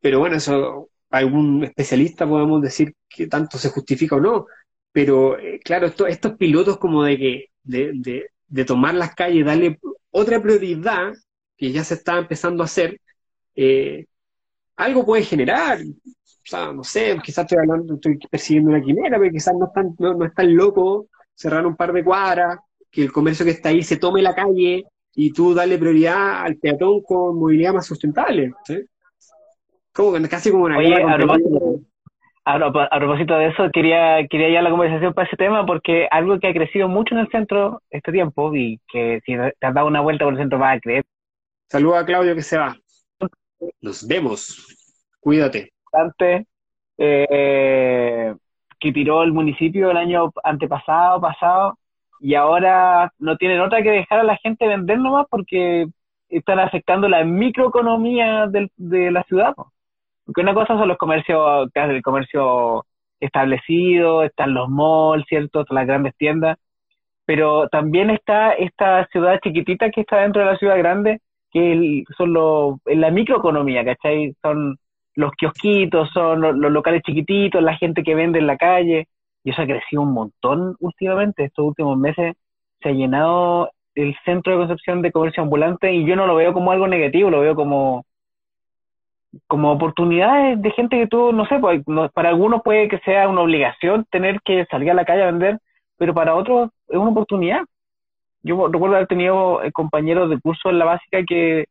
[0.00, 4.46] pero bueno, eso algún especialista podemos decir que tanto se justifica o no,
[4.92, 7.92] pero eh, claro, estos pilotos como de que de,
[8.48, 9.78] de, tomar las calles, darle
[10.10, 11.12] otra prioridad
[11.56, 13.00] que ya se está empezando a hacer,
[14.76, 15.78] algo puede generar,
[16.50, 19.94] sea, no sé, quizás estoy hablando, estoy persiguiendo una quimera, pero quizás no es tan,
[19.98, 22.58] no, es tan loco cerrar un par de cuadras,
[22.90, 24.84] que el comercio que está ahí se tome la calle
[25.14, 28.52] y tú darle prioridad al peatón con movilidad más sustentable.
[28.64, 28.84] ¿sí?
[29.92, 31.80] Como, casi como una Oye, a, propósito,
[32.44, 36.48] a, propósito, de eso, quería, quería ya la conversación para ese tema, porque algo que
[36.48, 40.00] ha crecido mucho en el centro este tiempo y que si te has dado una
[40.00, 41.04] vuelta por el centro vas a creer.
[41.68, 42.76] Saluda a Claudio que se va.
[43.80, 44.76] Nos vemos.
[45.20, 46.46] Cuídate bastante
[46.98, 48.34] eh,
[48.78, 51.78] que tiró el municipio el año antepasado, pasado,
[52.20, 55.86] y ahora no tienen otra que dejar a la gente vender nomás porque
[56.28, 59.54] están afectando la microeconomía de la ciudad.
[60.24, 62.86] Porque una cosa son los comercios, el comercio
[63.20, 65.64] establecido, están los malls, ¿cierto?
[65.70, 66.58] las grandes tiendas,
[67.26, 71.20] pero también está esta ciudad chiquitita que está dentro de la ciudad grande,
[71.52, 74.34] que son los, la microeconomía, ¿cachai?
[74.42, 74.78] Son
[75.14, 79.08] los kiosquitos, son los, locales chiquititos, la gente que vende en la calle,
[79.44, 82.36] y eso ha crecido un montón últimamente, estos últimos meses
[82.80, 86.52] se ha llenado el centro de Concepción de comercio ambulante y yo no lo veo
[86.52, 88.04] como algo negativo, lo veo como
[89.46, 93.42] como oportunidades de gente que tú, no sé, pues, para algunos puede que sea una
[93.42, 95.58] obligación tener que salir a la calle a vender,
[95.96, 97.60] pero para otros es una oportunidad.
[98.42, 101.66] Yo recuerdo haber tenido eh, compañeros de curso en la básica que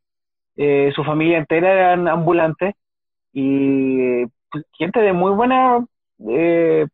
[0.55, 2.75] eh, su familia entera eran ambulantes
[3.33, 5.85] y pues, gente de muy buena
[6.27, 6.87] eh,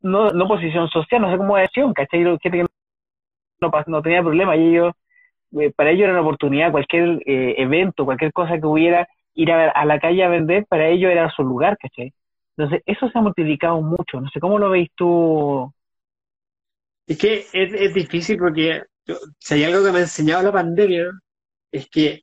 [0.00, 2.24] no, posición social, no sé cómo decir, ¿cachai?
[2.24, 2.66] Gente que
[3.60, 4.94] no, no tenía problema y ellos,
[5.58, 9.84] eh, para ellos era una oportunidad, cualquier eh, evento, cualquier cosa que hubiera, ir a,
[9.84, 12.12] la calle a vender, para ellos era su lugar, ¿cachai?
[12.56, 15.70] Entonces, eso se ha multiplicado mucho, no sé cómo lo veis tú.
[17.06, 18.82] Es que es, es difícil porque
[19.38, 21.10] si hay algo que me ha enseñado la pandemia,
[21.70, 22.22] es que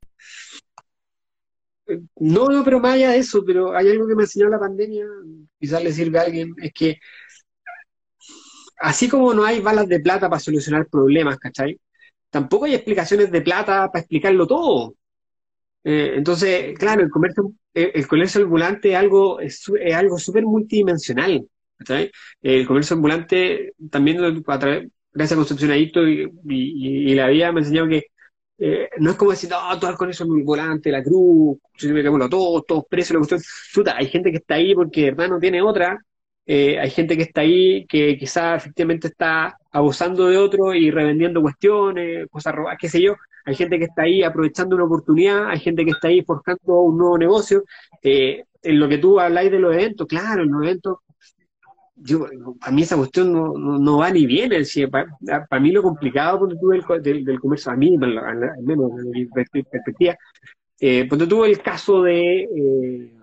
[2.16, 5.04] no, no, pero más allá de eso, pero hay algo que me enseñó la pandemia,
[5.58, 6.98] quizás le sirve a alguien, es que
[8.78, 11.78] así como no hay balas de plata para solucionar problemas, ¿cachai?
[12.30, 14.94] Tampoco hay explicaciones de plata para explicarlo todo.
[15.84, 21.46] Eh, entonces, claro, el comercio, el, comercio ambulante es algo, es, algo súper multidimensional.
[21.76, 22.10] ¿cachai?
[22.42, 27.86] El comercio ambulante también a través, gracias a Concepción Adicto y, la vida me enseñó
[27.88, 28.06] que
[28.58, 31.58] eh, no es como decir, no, todo con eso es muy volante, la cruz,
[32.30, 33.96] todos, todos presos, la cuestión.
[33.96, 35.98] hay gente que está ahí porque verdad no tiene otra.
[36.46, 41.40] Eh, hay gente que está ahí que quizás efectivamente está abusando de otro y revendiendo
[41.40, 43.14] cuestiones, cosas robadas, qué sé yo.
[43.46, 46.98] Hay gente que está ahí aprovechando una oportunidad, hay gente que está ahí forjando un
[46.98, 47.64] nuevo negocio.
[48.02, 50.98] Eh, en lo que tú habláis de los eventos, claro, en los eventos
[51.96, 52.26] yo,
[52.60, 54.62] a mí esa cuestión no, no, va ni viene.
[54.90, 59.26] Para, mí lo complicado cuando tuve del, del, comercio, a mí, al menos desde mi
[59.26, 60.16] perspectiva,
[60.80, 63.14] eh, cuando tuve el caso de, eh,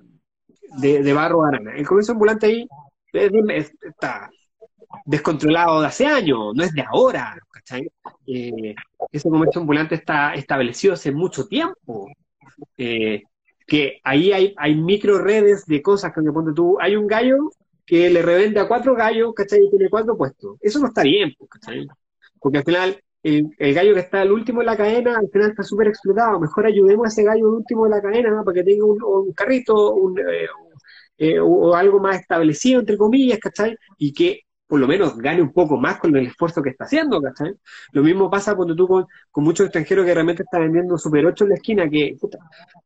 [0.80, 1.76] de, Barro Arana.
[1.76, 2.68] El comercio ambulante ahí
[3.14, 4.30] está
[5.06, 7.38] descontrolado de hace años, no es de ahora,
[8.28, 8.76] eh,
[9.12, 12.08] ese comercio ambulante está establecido hace mucho tiempo.
[12.78, 13.24] Eh,
[13.68, 17.52] que ahí hay, hay micro redes de cosas que cuando tú, hay un gallo
[17.86, 19.65] que le revende a cuatro gallos, ¿cachai?
[19.65, 20.58] Y tiene cuatro puestos.
[20.62, 21.88] Eso no está bien, pues, ¿cachai?
[22.39, 25.63] Porque al final, el, gallo que está al último de la cadena, al final está
[25.63, 26.39] súper explotado.
[26.39, 30.48] Mejor ayudemos a ese gallo último de la cadena para que tenga un, carrito eh,
[31.17, 33.76] eh, o algo más establecido, entre comillas, ¿cachai?
[33.98, 34.41] Y que
[34.72, 37.54] por lo menos gane un poco más con el esfuerzo que está haciendo, ¿cachai?
[37.91, 39.06] Lo mismo pasa cuando tú con,
[39.44, 42.38] muchos extranjeros que realmente están vendiendo Super 8 en la esquina, que, puta,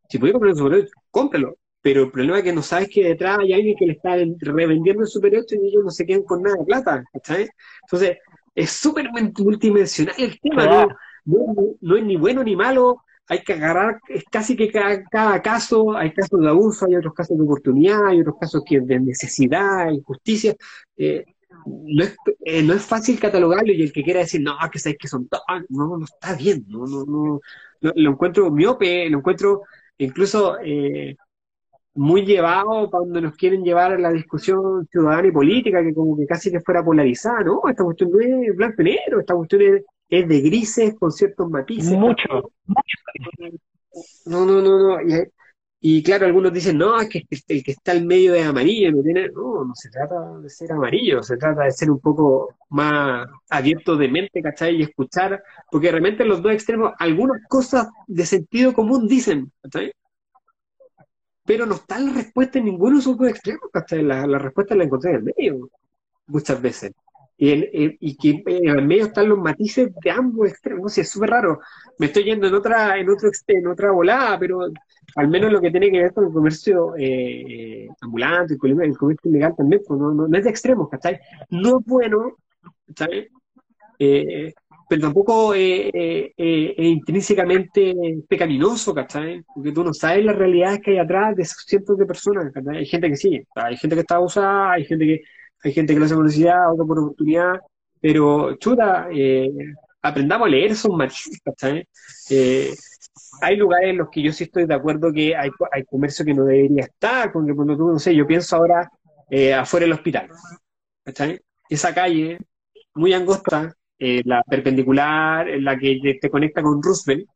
[0.10, 3.04] si pudieras comprar un Super 8, cómpralo, pero el problema es que no sabes que
[3.04, 6.24] detrás hay alguien que le está revendiendo el Super 8 y ellos no se quedan
[6.24, 7.48] con nada de plata, ¿cachai?
[7.84, 8.18] Entonces,
[8.56, 11.76] es súper multidimensional el tema, ¿no?
[11.82, 16.12] No, es ni bueno ni malo, hay que agarrar, es casi que cada, caso, hay
[16.12, 20.56] casos de abuso, hay otros casos de oportunidad, hay otros casos que de necesidad, injusticia.
[20.98, 21.24] Eh,
[21.68, 24.98] no, es, eh, no es fácil catalogarlo y el que quiera decir, no, que sabes
[25.00, 27.40] que son todos, no, no está bien, no, no, no,
[27.80, 29.62] lo encuentro miope, lo encuentro
[30.00, 31.16] incluso eh,
[31.96, 36.26] muy llevado cuando nos quieren llevar a la discusión ciudadana y política, que como que
[36.26, 37.62] casi que fuera polarizada, ¿no?
[37.70, 41.92] Esta cuestión no es blanco y negro, esta cuestión es, de grises con ciertos matices.
[41.92, 43.58] Mucho, mucho.
[44.26, 44.98] No, no, no, no.
[45.88, 49.04] Y, claro, algunos dicen, no, es que el que está al medio es amarillo, no
[49.04, 53.28] tiene, no, no se trata de ser amarillo, se trata de ser un poco más
[53.50, 54.78] abierto de mente, ¿cachai?
[54.78, 59.92] Y escuchar, porque realmente los dos extremos, algunas cosas de sentido común dicen, ¿cachai?
[61.46, 64.84] Pero no está la respuesta en ninguno de esos dos extremos, La, la respuesta la
[64.84, 65.70] encontré en el medio,
[66.28, 66.92] muchas veces.
[67.38, 67.52] Y,
[68.00, 71.60] y que en el medio están los matices de ambos extremos, no es súper raro.
[72.00, 74.60] Me estoy yendo en otra, en otro en otra volada, pero
[75.16, 79.54] al menos lo que tiene que ver con el comercio eh, ambulante, el comercio ilegal
[79.56, 81.20] también, pues no, no, es de extremos, ¿cachai?
[81.50, 82.38] No es bueno,
[82.88, 83.28] ¿cachai?
[84.00, 84.54] Eh,
[84.88, 85.92] pero tampoco es
[86.38, 87.96] intrínsecamente
[88.28, 89.44] pecaminoso, ¿cachai?
[89.54, 92.78] Porque tú no sabes las realidades que hay atrás de esos cientos de personas, ¿cachai?
[92.78, 95.22] Hay gente que sí, hay gente que está abusada, hay gente que,
[95.64, 97.60] hay gente que lo hace por necesidad, otra por oportunidad,
[98.00, 99.50] pero chuta, eh,
[100.02, 101.88] aprendamos a leer esos matices, ¿cachai?
[102.30, 102.72] Eh,
[103.42, 106.34] hay lugares en los que yo sí estoy de acuerdo que hay, hay comercio que
[106.34, 108.90] no debería estar, porque cuando tú, no sé, yo pienso ahora
[109.30, 110.30] eh, afuera del hospital,
[111.04, 111.40] ¿cachai?
[111.70, 112.38] Esa calle
[112.94, 117.28] muy angosta, eh, la perpendicular, la que te conecta con Roosevelt,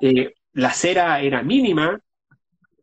[0.00, 2.00] eh, la acera era mínima,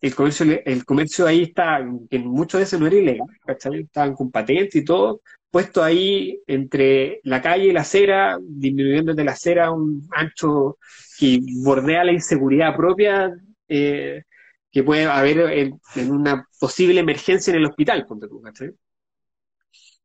[0.01, 3.27] el comercio, el comercio ahí está, que muchos de esos no era ilegal,
[3.73, 9.23] estaban con patentes y todo, puesto ahí entre la calle y la acera, disminuyendo de
[9.23, 10.77] la acera un ancho
[11.19, 13.31] que bordea la inseguridad propia
[13.67, 14.23] eh,
[14.71, 15.79] que puede haber en,
[16.11, 18.07] una posible emergencia en el hospital,
[18.43, 18.71] ¿cachai?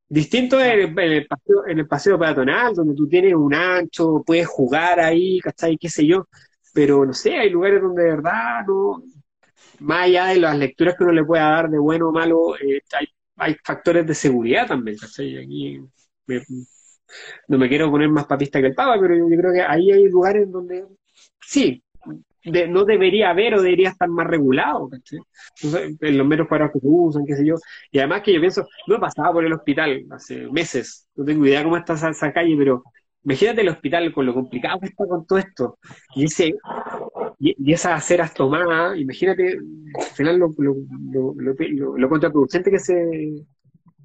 [0.09, 5.01] Distinto en el, paseo, en el paseo peatonal, donde tú tienes un ancho, puedes jugar
[5.01, 5.77] ahí, ¿cachai?
[5.77, 6.29] ¿Qué sé yo?
[6.73, 9.03] Pero no sé, hay lugares donde de verdad, no,
[9.81, 12.83] más allá de las lecturas que uno le pueda dar de bueno o malo, eh,
[12.93, 15.39] hay, hay, factores de seguridad también, ¿cachai?
[15.39, 15.81] Aquí
[17.49, 19.91] no me quiero poner más papista que el Papa, pero yo, yo creo que ahí
[19.93, 20.85] hay lugares donde
[21.41, 21.83] sí,
[22.69, 24.89] no debería haber o debería estar más regulado,
[26.01, 27.57] en los meros cuadrados que se usan, qué sé yo.
[27.91, 31.47] Y además que yo pienso, no he pasado por el hospital hace meses, no tengo
[31.47, 32.83] idea cómo está esa, calle, pero
[33.25, 35.79] imagínate el hospital con lo complicado que está con todo esto.
[36.15, 36.55] Y ese
[37.39, 43.47] y, esas aceras tomadas, imagínate al final lo, lo, contraproducente que se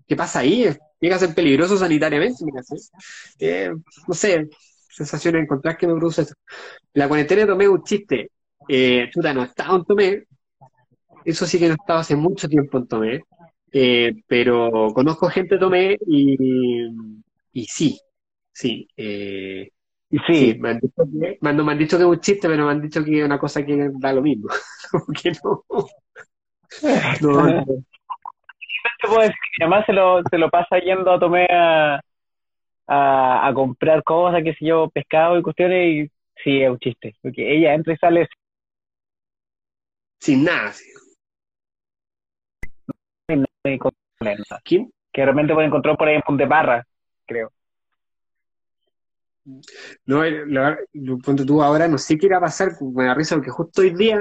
[0.07, 0.67] que pasa ahí,
[0.99, 2.43] llega a ser peligroso sanitariamente,
[3.39, 3.71] eh,
[4.07, 4.49] no sé,
[4.91, 6.35] sensaciones encontradas que me produce eso.
[6.93, 8.31] La cuarentena Tomé un chiste.
[8.67, 10.23] Eh, chuta, no estaba en Tomé.
[11.25, 13.23] Eso sí que no estaba hace mucho tiempo en Tomé.
[13.71, 16.87] Eh, pero conozco gente Tomé y,
[17.53, 17.99] y sí,
[18.51, 18.87] sí.
[18.97, 19.69] Eh,
[20.09, 20.57] y sí.
[20.59, 22.81] me, han dicho que, no me han dicho que es un chiste, pero me han
[22.81, 24.49] dicho que es una cosa que da lo mismo.
[25.23, 25.63] Que no.
[27.21, 27.65] no, no.
[29.59, 32.01] además se lo, se lo pasa yendo a Tomé a,
[32.87, 36.11] a, a comprar cosas, qué sé yo, pescado y cuestiones, y
[36.43, 38.27] sí, es un chiste, porque ella entra y sale
[40.19, 40.71] sin nada.
[44.63, 44.91] ¿Quién?
[45.11, 46.85] Que de repente puede encontrar por ahí en Punteparra,
[47.25, 47.51] creo.
[50.05, 50.77] No, eh, la,
[51.23, 53.89] ponte tú ahora, no sé qué irá a pasar, me da risa porque justo hoy
[53.95, 54.19] día,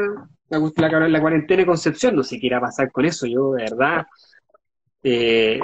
[0.49, 3.53] la, la, la cuarentena de Concepción, no sé qué irá a pasar con eso, yo
[3.53, 4.07] de verdad,
[5.03, 5.61] eh,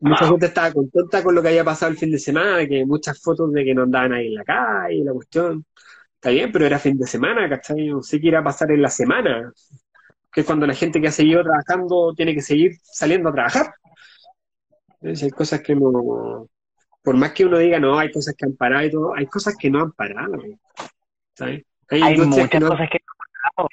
[0.00, 3.20] mucha gente estaba contenta con lo que había pasado el fin de semana, que muchas
[3.20, 5.64] fotos de que no andaban ahí en la calle, la cuestión.
[6.14, 7.88] Está bien, pero era fin de semana, ¿cachai?
[7.88, 9.52] No sé qué irá a pasar en la semana,
[10.32, 13.74] que es cuando la gente que ha seguido trabajando tiene que seguir saliendo a trabajar.
[15.02, 16.48] hay cosas que no.
[17.02, 19.56] Por más que uno diga, no, hay cosas que han parado y todo, hay cosas
[19.58, 20.38] que no han parado.
[21.34, 21.64] ¿sabes?
[21.88, 23.68] Hay, muchas que cosas que no han parado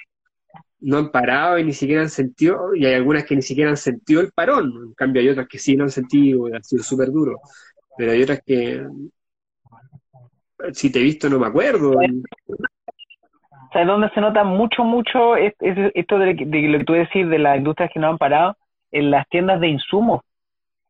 [0.80, 3.78] no han parado y ni siquiera han sentido, y hay algunas que ni siquiera han
[3.78, 6.84] sentido el parón, en cambio hay otras que sí lo han sentido y ha sido
[6.84, 7.39] súper duro,
[7.97, 8.86] pero hay otras que,
[10.73, 11.93] si te he visto no me acuerdo.
[13.73, 17.91] ¿Sabes dónde se nota mucho, mucho esto de, lo que tú decís de las industrias
[17.93, 18.55] que no han parado?
[18.91, 20.21] En las tiendas de insumos.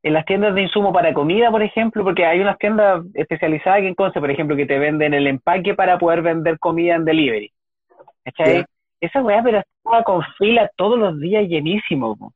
[0.03, 3.87] En las tiendas de insumos para comida, por ejemplo, porque hay unas tiendas especializadas que
[3.87, 7.51] en Conce, por ejemplo, que te venden el empaque para poder vender comida en delivery.
[8.23, 8.65] ¿Cachai?
[9.01, 12.33] Esa weá, pero estaba con fila todos los días llenísimo.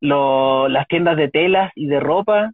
[0.00, 2.52] Lo, las tiendas de telas y de ropa,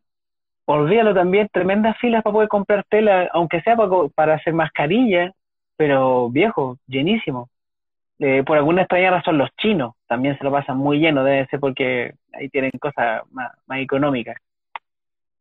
[0.66, 5.32] olvídalo también, tremendas filas para poder comprar tela, aunque sea para, para hacer mascarilla,
[5.76, 7.48] pero viejo, llenísimo.
[8.18, 11.58] Eh, por alguna extraña razón los chinos también se lo pasan muy lleno, debe ser
[11.58, 14.36] porque ahí tienen cosas más, más económicas.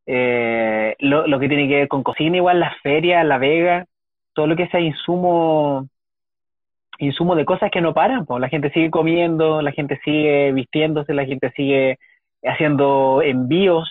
[0.05, 3.85] Eh, lo, lo que tiene que ver con cocina, igual las ferias, la vega,
[4.33, 5.87] todo lo que sea insumo,
[6.99, 11.13] insumo de cosas que no paran, pues la gente sigue comiendo, la gente sigue vistiéndose,
[11.13, 11.97] la gente sigue
[12.43, 13.89] haciendo envíos.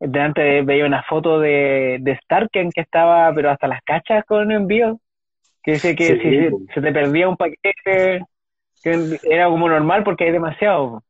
[0.00, 5.00] Delante veía una foto de, de Starken que estaba, pero hasta las cachas con envío,
[5.62, 8.22] que dice que Sí, si se, se te perdía un paquete,
[8.82, 11.02] que era como normal porque hay demasiado.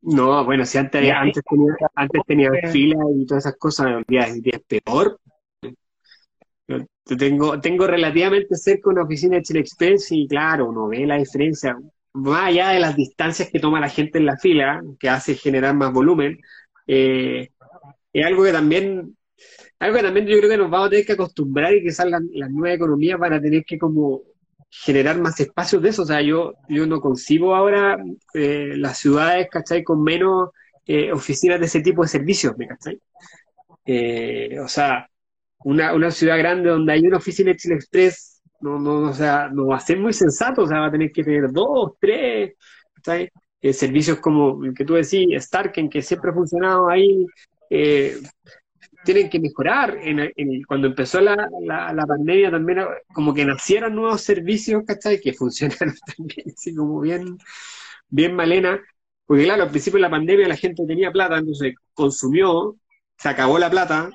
[0.00, 4.22] No, bueno, si antes, antes tenía, antes tenía fila y todas esas cosas, hoy día
[4.22, 5.18] es peor.
[7.18, 11.78] Tengo, tengo relativamente cerca una oficina de Chile Express y claro, uno ve la diferencia,
[12.12, 15.74] más allá de las distancias que toma la gente en la fila, que hace generar
[15.74, 16.38] más volumen,
[16.86, 17.48] eh,
[18.12, 19.16] es algo que también,
[19.78, 22.28] algo que también yo creo que nos vamos a tener que acostumbrar y que salgan
[22.32, 24.22] las nuevas economías van a tener que como
[24.70, 26.02] generar más espacios de eso.
[26.02, 27.98] O sea, yo, yo no concibo ahora
[28.34, 29.82] eh, las ciudades, ¿cachai?
[29.84, 30.50] Con menos
[30.86, 33.00] eh, oficinas de ese tipo de servicios, ¿me cachai?
[33.84, 35.07] Eh, o sea,
[35.64, 39.48] una, una ciudad grande donde hay una oficina de Chile Express, no, no, o sea,
[39.52, 42.54] no va a ser muy sensato, o sea, va a tener que tener dos, tres.
[43.60, 47.26] Eh, servicios como el que tú decís, Starken, que siempre ha funcionado ahí,
[47.70, 48.18] eh,
[49.04, 49.98] tienen que mejorar.
[50.00, 55.20] En, cuando empezó la, la, la pandemia también como que nacieron nuevos servicios, ¿cachai?
[55.20, 57.38] Que funcionaron también, así como bien,
[58.08, 58.80] bien malena.
[59.26, 62.76] Porque claro, al principio de la pandemia la gente tenía plata, entonces consumió,
[63.18, 64.10] se acabó la plata,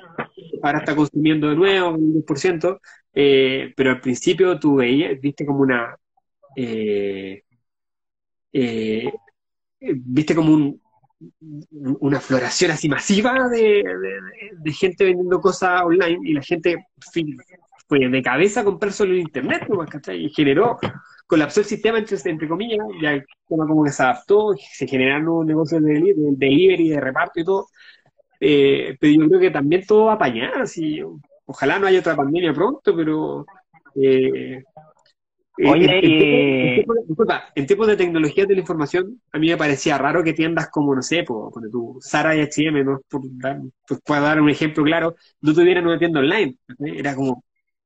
[0.62, 2.80] ahora está consumiendo de nuevo, un 10%,
[3.14, 5.96] eh, pero al principio tú veías, viste como una...
[6.56, 7.44] eh,
[8.54, 9.12] eh,
[9.80, 10.82] viste como un,
[12.00, 13.84] una floración así masiva de,
[14.74, 16.88] gente vendiendo cosas online y la gente
[17.88, 19.68] fue de cabeza a comprar solo en internet.
[20.14, 20.78] Y generó,
[21.28, 25.84] colapsó el sistema, entre, comillas, ya sistema como que se adaptó, se generaron nuevos negocios
[25.84, 27.68] de delivery, de reparto y todo.
[28.46, 31.00] Eh, pero yo creo que también todo va a apañar, así,
[31.46, 33.46] ojalá no haya otra pandemia pronto, pero
[33.96, 34.62] eh,
[35.66, 39.98] Oye, en, en tiempos de- disculpa, en tiempos de la información, a mí me parecía
[39.98, 43.00] raro que tiendas como, no sé, por, ponte tú, Zara y H&M, ¿no?
[43.10, 46.58] Por dar, pues, para dar un ejemplo claro, no tuvieran una tienda online.
[46.80, 47.44] Era como,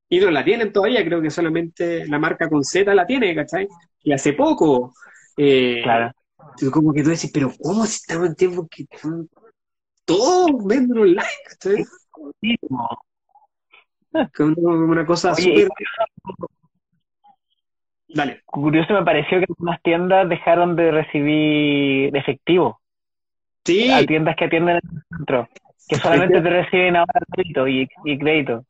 [0.10, 3.68] y no la tienen todavía, creo que solamente la marca con Z la tiene, ¿cachai?
[4.02, 4.94] Y hace poco,
[5.36, 6.12] eh, Claro.
[6.72, 8.86] como que tú decís, pero ¿cómo si estamos en tiempos que
[10.08, 11.84] todos venden online, ¿cachai?
[12.42, 12.56] Sí,
[14.34, 15.68] Que una, cosa súper...
[18.08, 18.42] Dale.
[18.46, 22.80] curioso me pareció que algunas tiendas dejaron de recibir efectivo
[23.66, 25.50] Sí, a tiendas que atienden en el centro,
[25.90, 28.64] que solamente te reciben ahora crédito y, y crédito.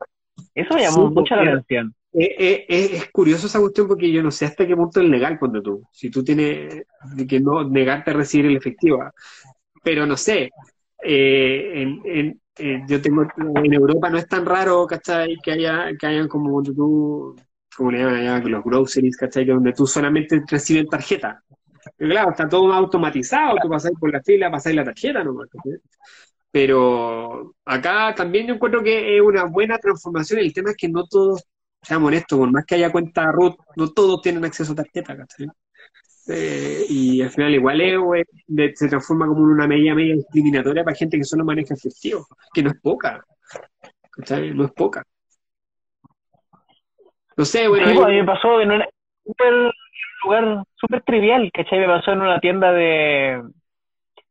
[0.56, 1.94] Eso me llamó Sí, mucho la atención.
[2.12, 5.84] Es curioso esa cuestión porque yo no sé hasta qué punto es legal cuando tú,
[5.92, 6.84] si tú tienes
[7.28, 9.04] que no negarte a recibir el efectivo,
[9.84, 10.50] pero no sé,
[11.02, 12.40] eh, en,
[12.88, 15.36] yo tengo en Europa no es tan raro, ¿cachai?
[15.42, 17.36] Que haya, que hayan como tú,
[17.76, 19.44] como le llaman los groceries, ¿cachai?
[19.44, 21.42] Donde tú solamente recibes tarjeta.
[21.96, 25.48] Claro, está todo automatizado, tú pasas por la fila, pasas la tarjeta nomás.
[26.50, 30.40] Pero acá también yo encuentro que es una buena transformación.
[30.40, 31.44] El tema es que no todos,
[31.82, 35.46] seamos honestos, por más que haya cuenta root, no todos tienen acceso a tarjeta, ¿cachai?
[36.30, 40.14] Eh, y al final igual es, es- de- se transforma como en una medida media
[40.14, 43.24] discriminatoria para gente que solo maneja efectivo, que no es poca,
[44.10, 44.52] ¿cachai?
[44.52, 45.02] No es poca.
[47.36, 48.82] No sé, bueno, Sí, pues, me pasó en un
[50.24, 51.78] lugar súper trivial, ¿cachai?
[51.78, 53.42] Me pasó en una tienda de,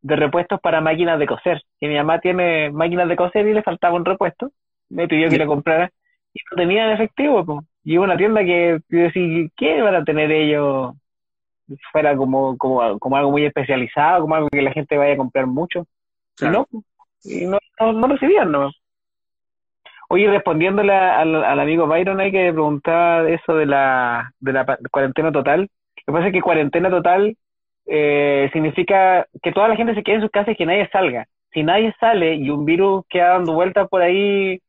[0.02, 1.62] de repuestos para máquinas de coser.
[1.80, 4.52] Y mi mamá tiene máquinas de coser y le faltaba un repuesto.
[4.90, 5.44] Me pidió que Ya.
[5.44, 5.90] le comprara
[6.34, 7.64] y no tenía en efectivo.
[7.84, 10.94] Y una tienda que yo decía, ¿qué van a tener ellos?
[11.92, 15.48] Fuera como, como, como algo muy especializado, como algo que la gente vaya a comprar
[15.48, 15.86] mucho.
[16.36, 16.68] claro.
[17.24, 18.72] Y no, y no, no, no recibían, no.
[20.10, 25.32] Oye, respondiéndole al, al amigo Byron, hay que preguntar eso de la, de la cuarentena
[25.32, 25.62] total.
[25.62, 25.68] Lo
[26.06, 27.36] que pasa es que cuarentena total
[27.86, 31.28] eh, significa que toda la gente se quede en sus casas y que nadie salga.
[31.52, 34.62] Si nadie sale y un virus queda dando vueltas por ahí,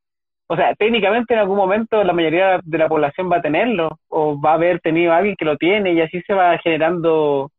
[0.51, 4.41] o sea, técnicamente en algún momento la mayoría de la población va a tenerlo o
[4.41, 7.53] va a haber tenido alguien que lo tiene y así se va generando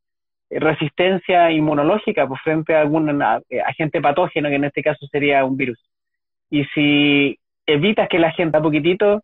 [0.50, 5.46] eh, resistencia inmunológica pues, frente a algún eh, agente patógeno, que en este caso sería
[5.46, 5.80] un virus.
[6.50, 9.22] Y si evitas que la gente a poquitito,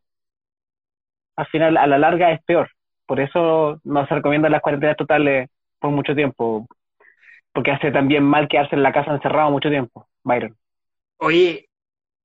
[1.35, 2.69] al final a la larga es peor.
[3.07, 5.49] Por eso no se recomiendan las cuarentenas totales
[5.79, 6.67] por mucho tiempo.
[7.51, 10.55] Porque hace también mal quedarse en la casa encerrado mucho tiempo, Byron.
[11.17, 11.65] Oye,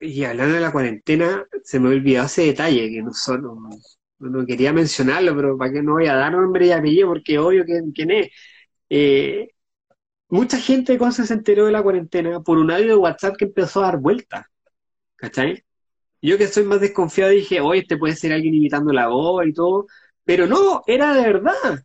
[0.01, 3.59] y hablando de la cuarentena, se me olvidó ese detalle, que no solo,
[4.19, 7.65] no, quería mencionarlo, pero para que no voy a dar nombre y apellido, porque obvio
[7.65, 8.29] quién, quién es.
[8.91, 9.51] Eh,
[10.29, 13.83] mucha gente cuando se enteró de la cuarentena por un audio de WhatsApp que empezó
[13.83, 14.47] a dar vueltas.
[15.17, 15.65] ¿Cachai?
[16.23, 19.53] Yo que soy más desconfiado dije, oye, este puede ser alguien imitando la voz y
[19.53, 19.87] todo,
[20.25, 21.85] pero no, era de verdad.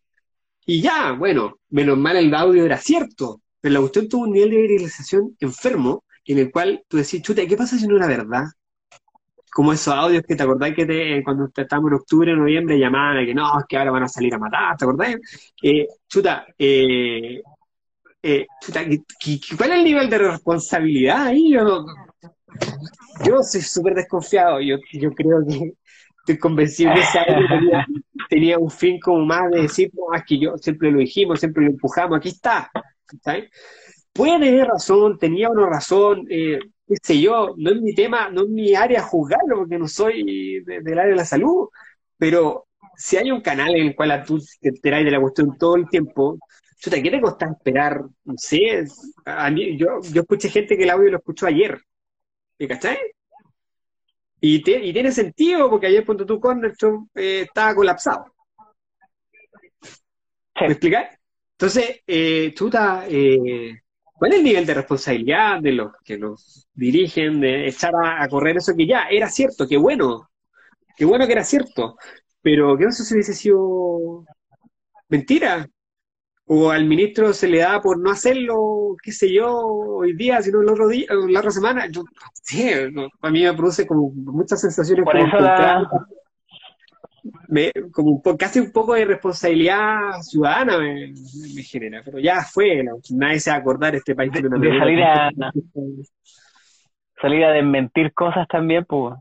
[0.65, 4.51] Y ya, bueno, menos mal el audio era cierto, pero la cuestión tuvo un nivel
[4.51, 8.45] de viralización enfermo en el cual tú decís, chuta, ¿qué pasa si no era verdad?
[9.51, 13.33] Como esos audios que te acordás que te, cuando estábamos en octubre, noviembre, llamaban que
[13.33, 15.15] no, que ahora van a salir a matar, ¿te acordás?
[15.61, 17.41] Eh, chuta, eh,
[18.21, 18.81] eh, chuta,
[19.57, 21.51] ¿cuál es el nivel de responsabilidad ahí?
[21.53, 21.85] Yo,
[23.25, 25.73] yo soy súper desconfiado, yo, yo creo que
[26.19, 27.87] estoy convencido que ese audio tenía,
[28.27, 31.63] tenía, un fin como más de decir, no, es que yo siempre lo dijimos, siempre
[31.63, 32.69] lo empujamos, aquí está.
[33.23, 33.49] ¿sabes?
[34.15, 36.57] Puede tener razón, tenía una razón, eh,
[36.87, 40.63] qué sé yo, no es mi tema, no es mi área juzgarlo porque no soy
[40.63, 41.67] del área de la salud,
[42.17, 45.75] pero si hay un canal en el cual tú te enteráis de la cuestión todo
[45.75, 46.39] el tiempo,
[46.79, 48.03] chuta, ¿qué te cuesta esperar?
[48.23, 48.85] No sé,
[49.25, 51.77] a mí, yo, yo escuché gente que el audio lo escuchó ayer,
[52.57, 52.97] ¿me cachai?
[54.39, 58.33] Y, y tiene sentido porque ayer cuando tú con eh, estaba colapsado.
[60.61, 61.09] ¿Me explicáis?
[61.57, 63.81] Entonces, eh, chuta, eh,
[64.25, 68.57] ¿Cuál es el nivel de responsabilidad de los que los dirigen, de echar a, correr
[68.57, 70.31] eso que ya era cierto, qué bueno,
[70.97, 71.95] qué bueno que era cierto,
[72.41, 74.25] pero ¿qué pasa si hubiese sido
[75.09, 75.69] mentira?
[76.45, 80.59] O al ministro se le da por no hacerlo, qué sé yo, hoy día, sino
[80.59, 81.85] el otro día, la otra semana.
[81.91, 82.03] Yo,
[82.41, 82.71] sí,
[83.21, 85.05] a mí me produce como muchas sensaciones.
[85.05, 85.87] Por eso la,
[87.47, 91.13] me, como casi un poco de responsabilidad ciudadana me,
[91.63, 95.31] genera, pero ya fue, nadie se va a acordar este país de, una salir a,
[97.21, 99.15] salir a desmentir cosas también, pues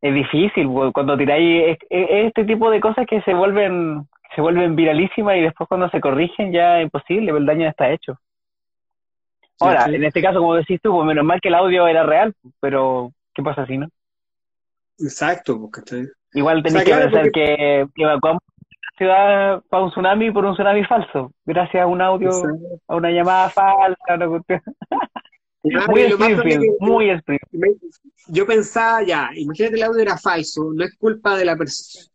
[0.00, 5.36] es difícil pues, cuando tiráis este tipo de cosas que se vuelven se vuelven viralísimas
[5.36, 8.18] y después cuando se corrigen ya es imposible, el daño ya está hecho.
[9.60, 12.34] Ahora, en este caso, como decís tú, pues menos mal que el audio era real,
[12.60, 13.88] pero ¿qué pasa si no?
[14.98, 15.80] Exacto, porque
[16.34, 21.32] Igual tenés que pensar que, evacuamos la ciudad para un tsunami por un tsunami falso,
[21.46, 22.30] gracias a un audio,
[22.88, 24.60] a una llamada falsa, una cuestión.
[25.88, 27.78] muy Springfield, muy Springfield.
[28.28, 32.14] Yo pensaba ya, imagínate el audio era falso, no es culpa de la persona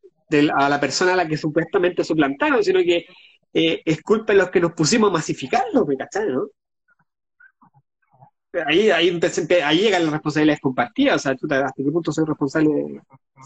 [0.55, 3.05] a la persona a la que supuestamente suplantaron, sino que
[3.53, 6.47] eh, es culpa de los que nos pusimos a masificarlo, ¿me cachai, no?
[8.65, 9.19] Ahí, ahí,
[9.63, 13.01] ahí llegan las responsabilidades compartidas, o sea, hasta qué punto soy responsable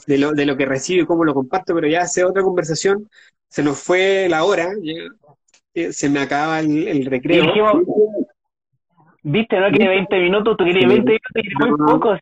[0.08, 3.10] de lo, de lo que recibo y cómo lo comparto, pero ya hace otra conversación,
[3.48, 4.70] se nos fue la hora,
[5.74, 7.46] eh, se me acaba el, recreo.
[9.26, 9.72] Viste, ¿no?
[9.72, 12.18] Que 20 minutos, tú querías 20 minutos y muy poco,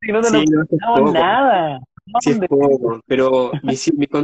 [0.00, 1.80] minutos no, no nada.
[2.20, 3.74] Sí, es poco, pero mi,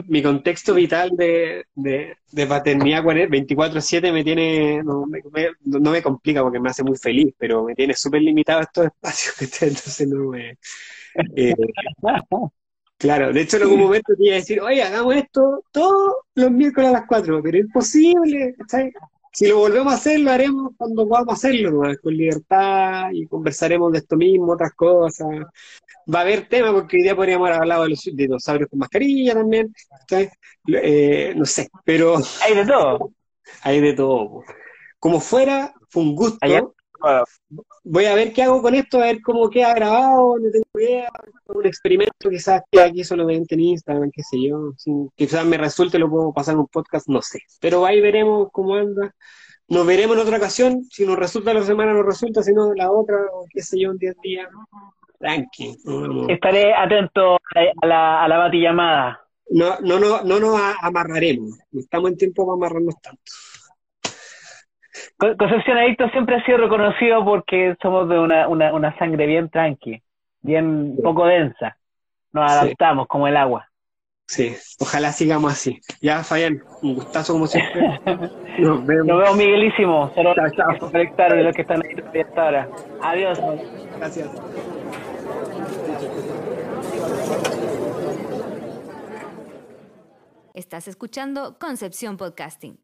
[0.09, 5.23] mi, contexto vital de, de, de paternidad 24-7 me tiene, no me,
[5.65, 9.35] no me complica porque me hace muy feliz, pero me tiene súper limitado estos espacios,
[9.63, 10.59] entonces no me...
[11.35, 11.55] Eh,
[12.99, 16.51] claro, de hecho en algún momento te iba a decir, oye, hagamos esto todos los
[16.51, 18.55] miércoles a las 4, pero es imposible,
[19.37, 23.99] Si lo volvemos a hacer, lo haremos cuando podamos hacerlo, con libertad y conversaremos de
[23.99, 25.27] esto mismo, otras cosas
[26.13, 29.35] va a haber tema, porque hoy día podríamos haber hablado de los dinosaurios con mascarilla
[29.35, 29.75] también,
[30.69, 32.17] eh, no sé, pero...
[32.47, 33.13] Hay de todo.
[33.63, 34.43] Hay de todo.
[34.99, 36.39] Como fuera, fue un gusto.
[37.85, 41.09] Voy a ver qué hago con esto, a ver cómo queda grabado, no tengo idea,
[41.47, 44.73] un experimento quizás que aquí solo ven en Instagram, qué sé yo,
[45.15, 47.41] quizás me resulte, lo puedo pasar en un podcast, no sé.
[47.61, 49.15] Pero ahí veremos cómo anda.
[49.69, 52.91] Nos veremos en otra ocasión, si nos resulta la semana, nos resulta, si no la
[52.91, 54.49] otra, o qué sé yo, en 10 días.
[55.19, 55.77] Tranqui.
[56.29, 59.21] Estaré atento a la, a la batillamada.
[59.51, 61.59] No, no, no, no nos amarraremos.
[61.73, 63.23] Estamos en tiempo para amarrarnos tanto.
[65.19, 70.03] Concepción Adicto siempre ha sido reconocido porque somos de una, una, una sangre bien tranqui,
[70.43, 71.77] bien poco densa.
[72.33, 73.67] Nos adaptamos como el agua.
[74.27, 75.81] Sí, ojalá sigamos así.
[76.03, 77.81] Ya, Fabián, un gustazo como siempre.
[78.59, 79.07] Nos vemos.
[79.07, 80.13] Nos vemos, Miguelísimo.
[80.15, 82.69] Saludos chao, de los que están ahí hasta ahora.
[83.03, 83.41] Adiós.
[83.97, 84.29] Gracias.
[90.55, 92.79] Estás escuchando Concepción Podcasting.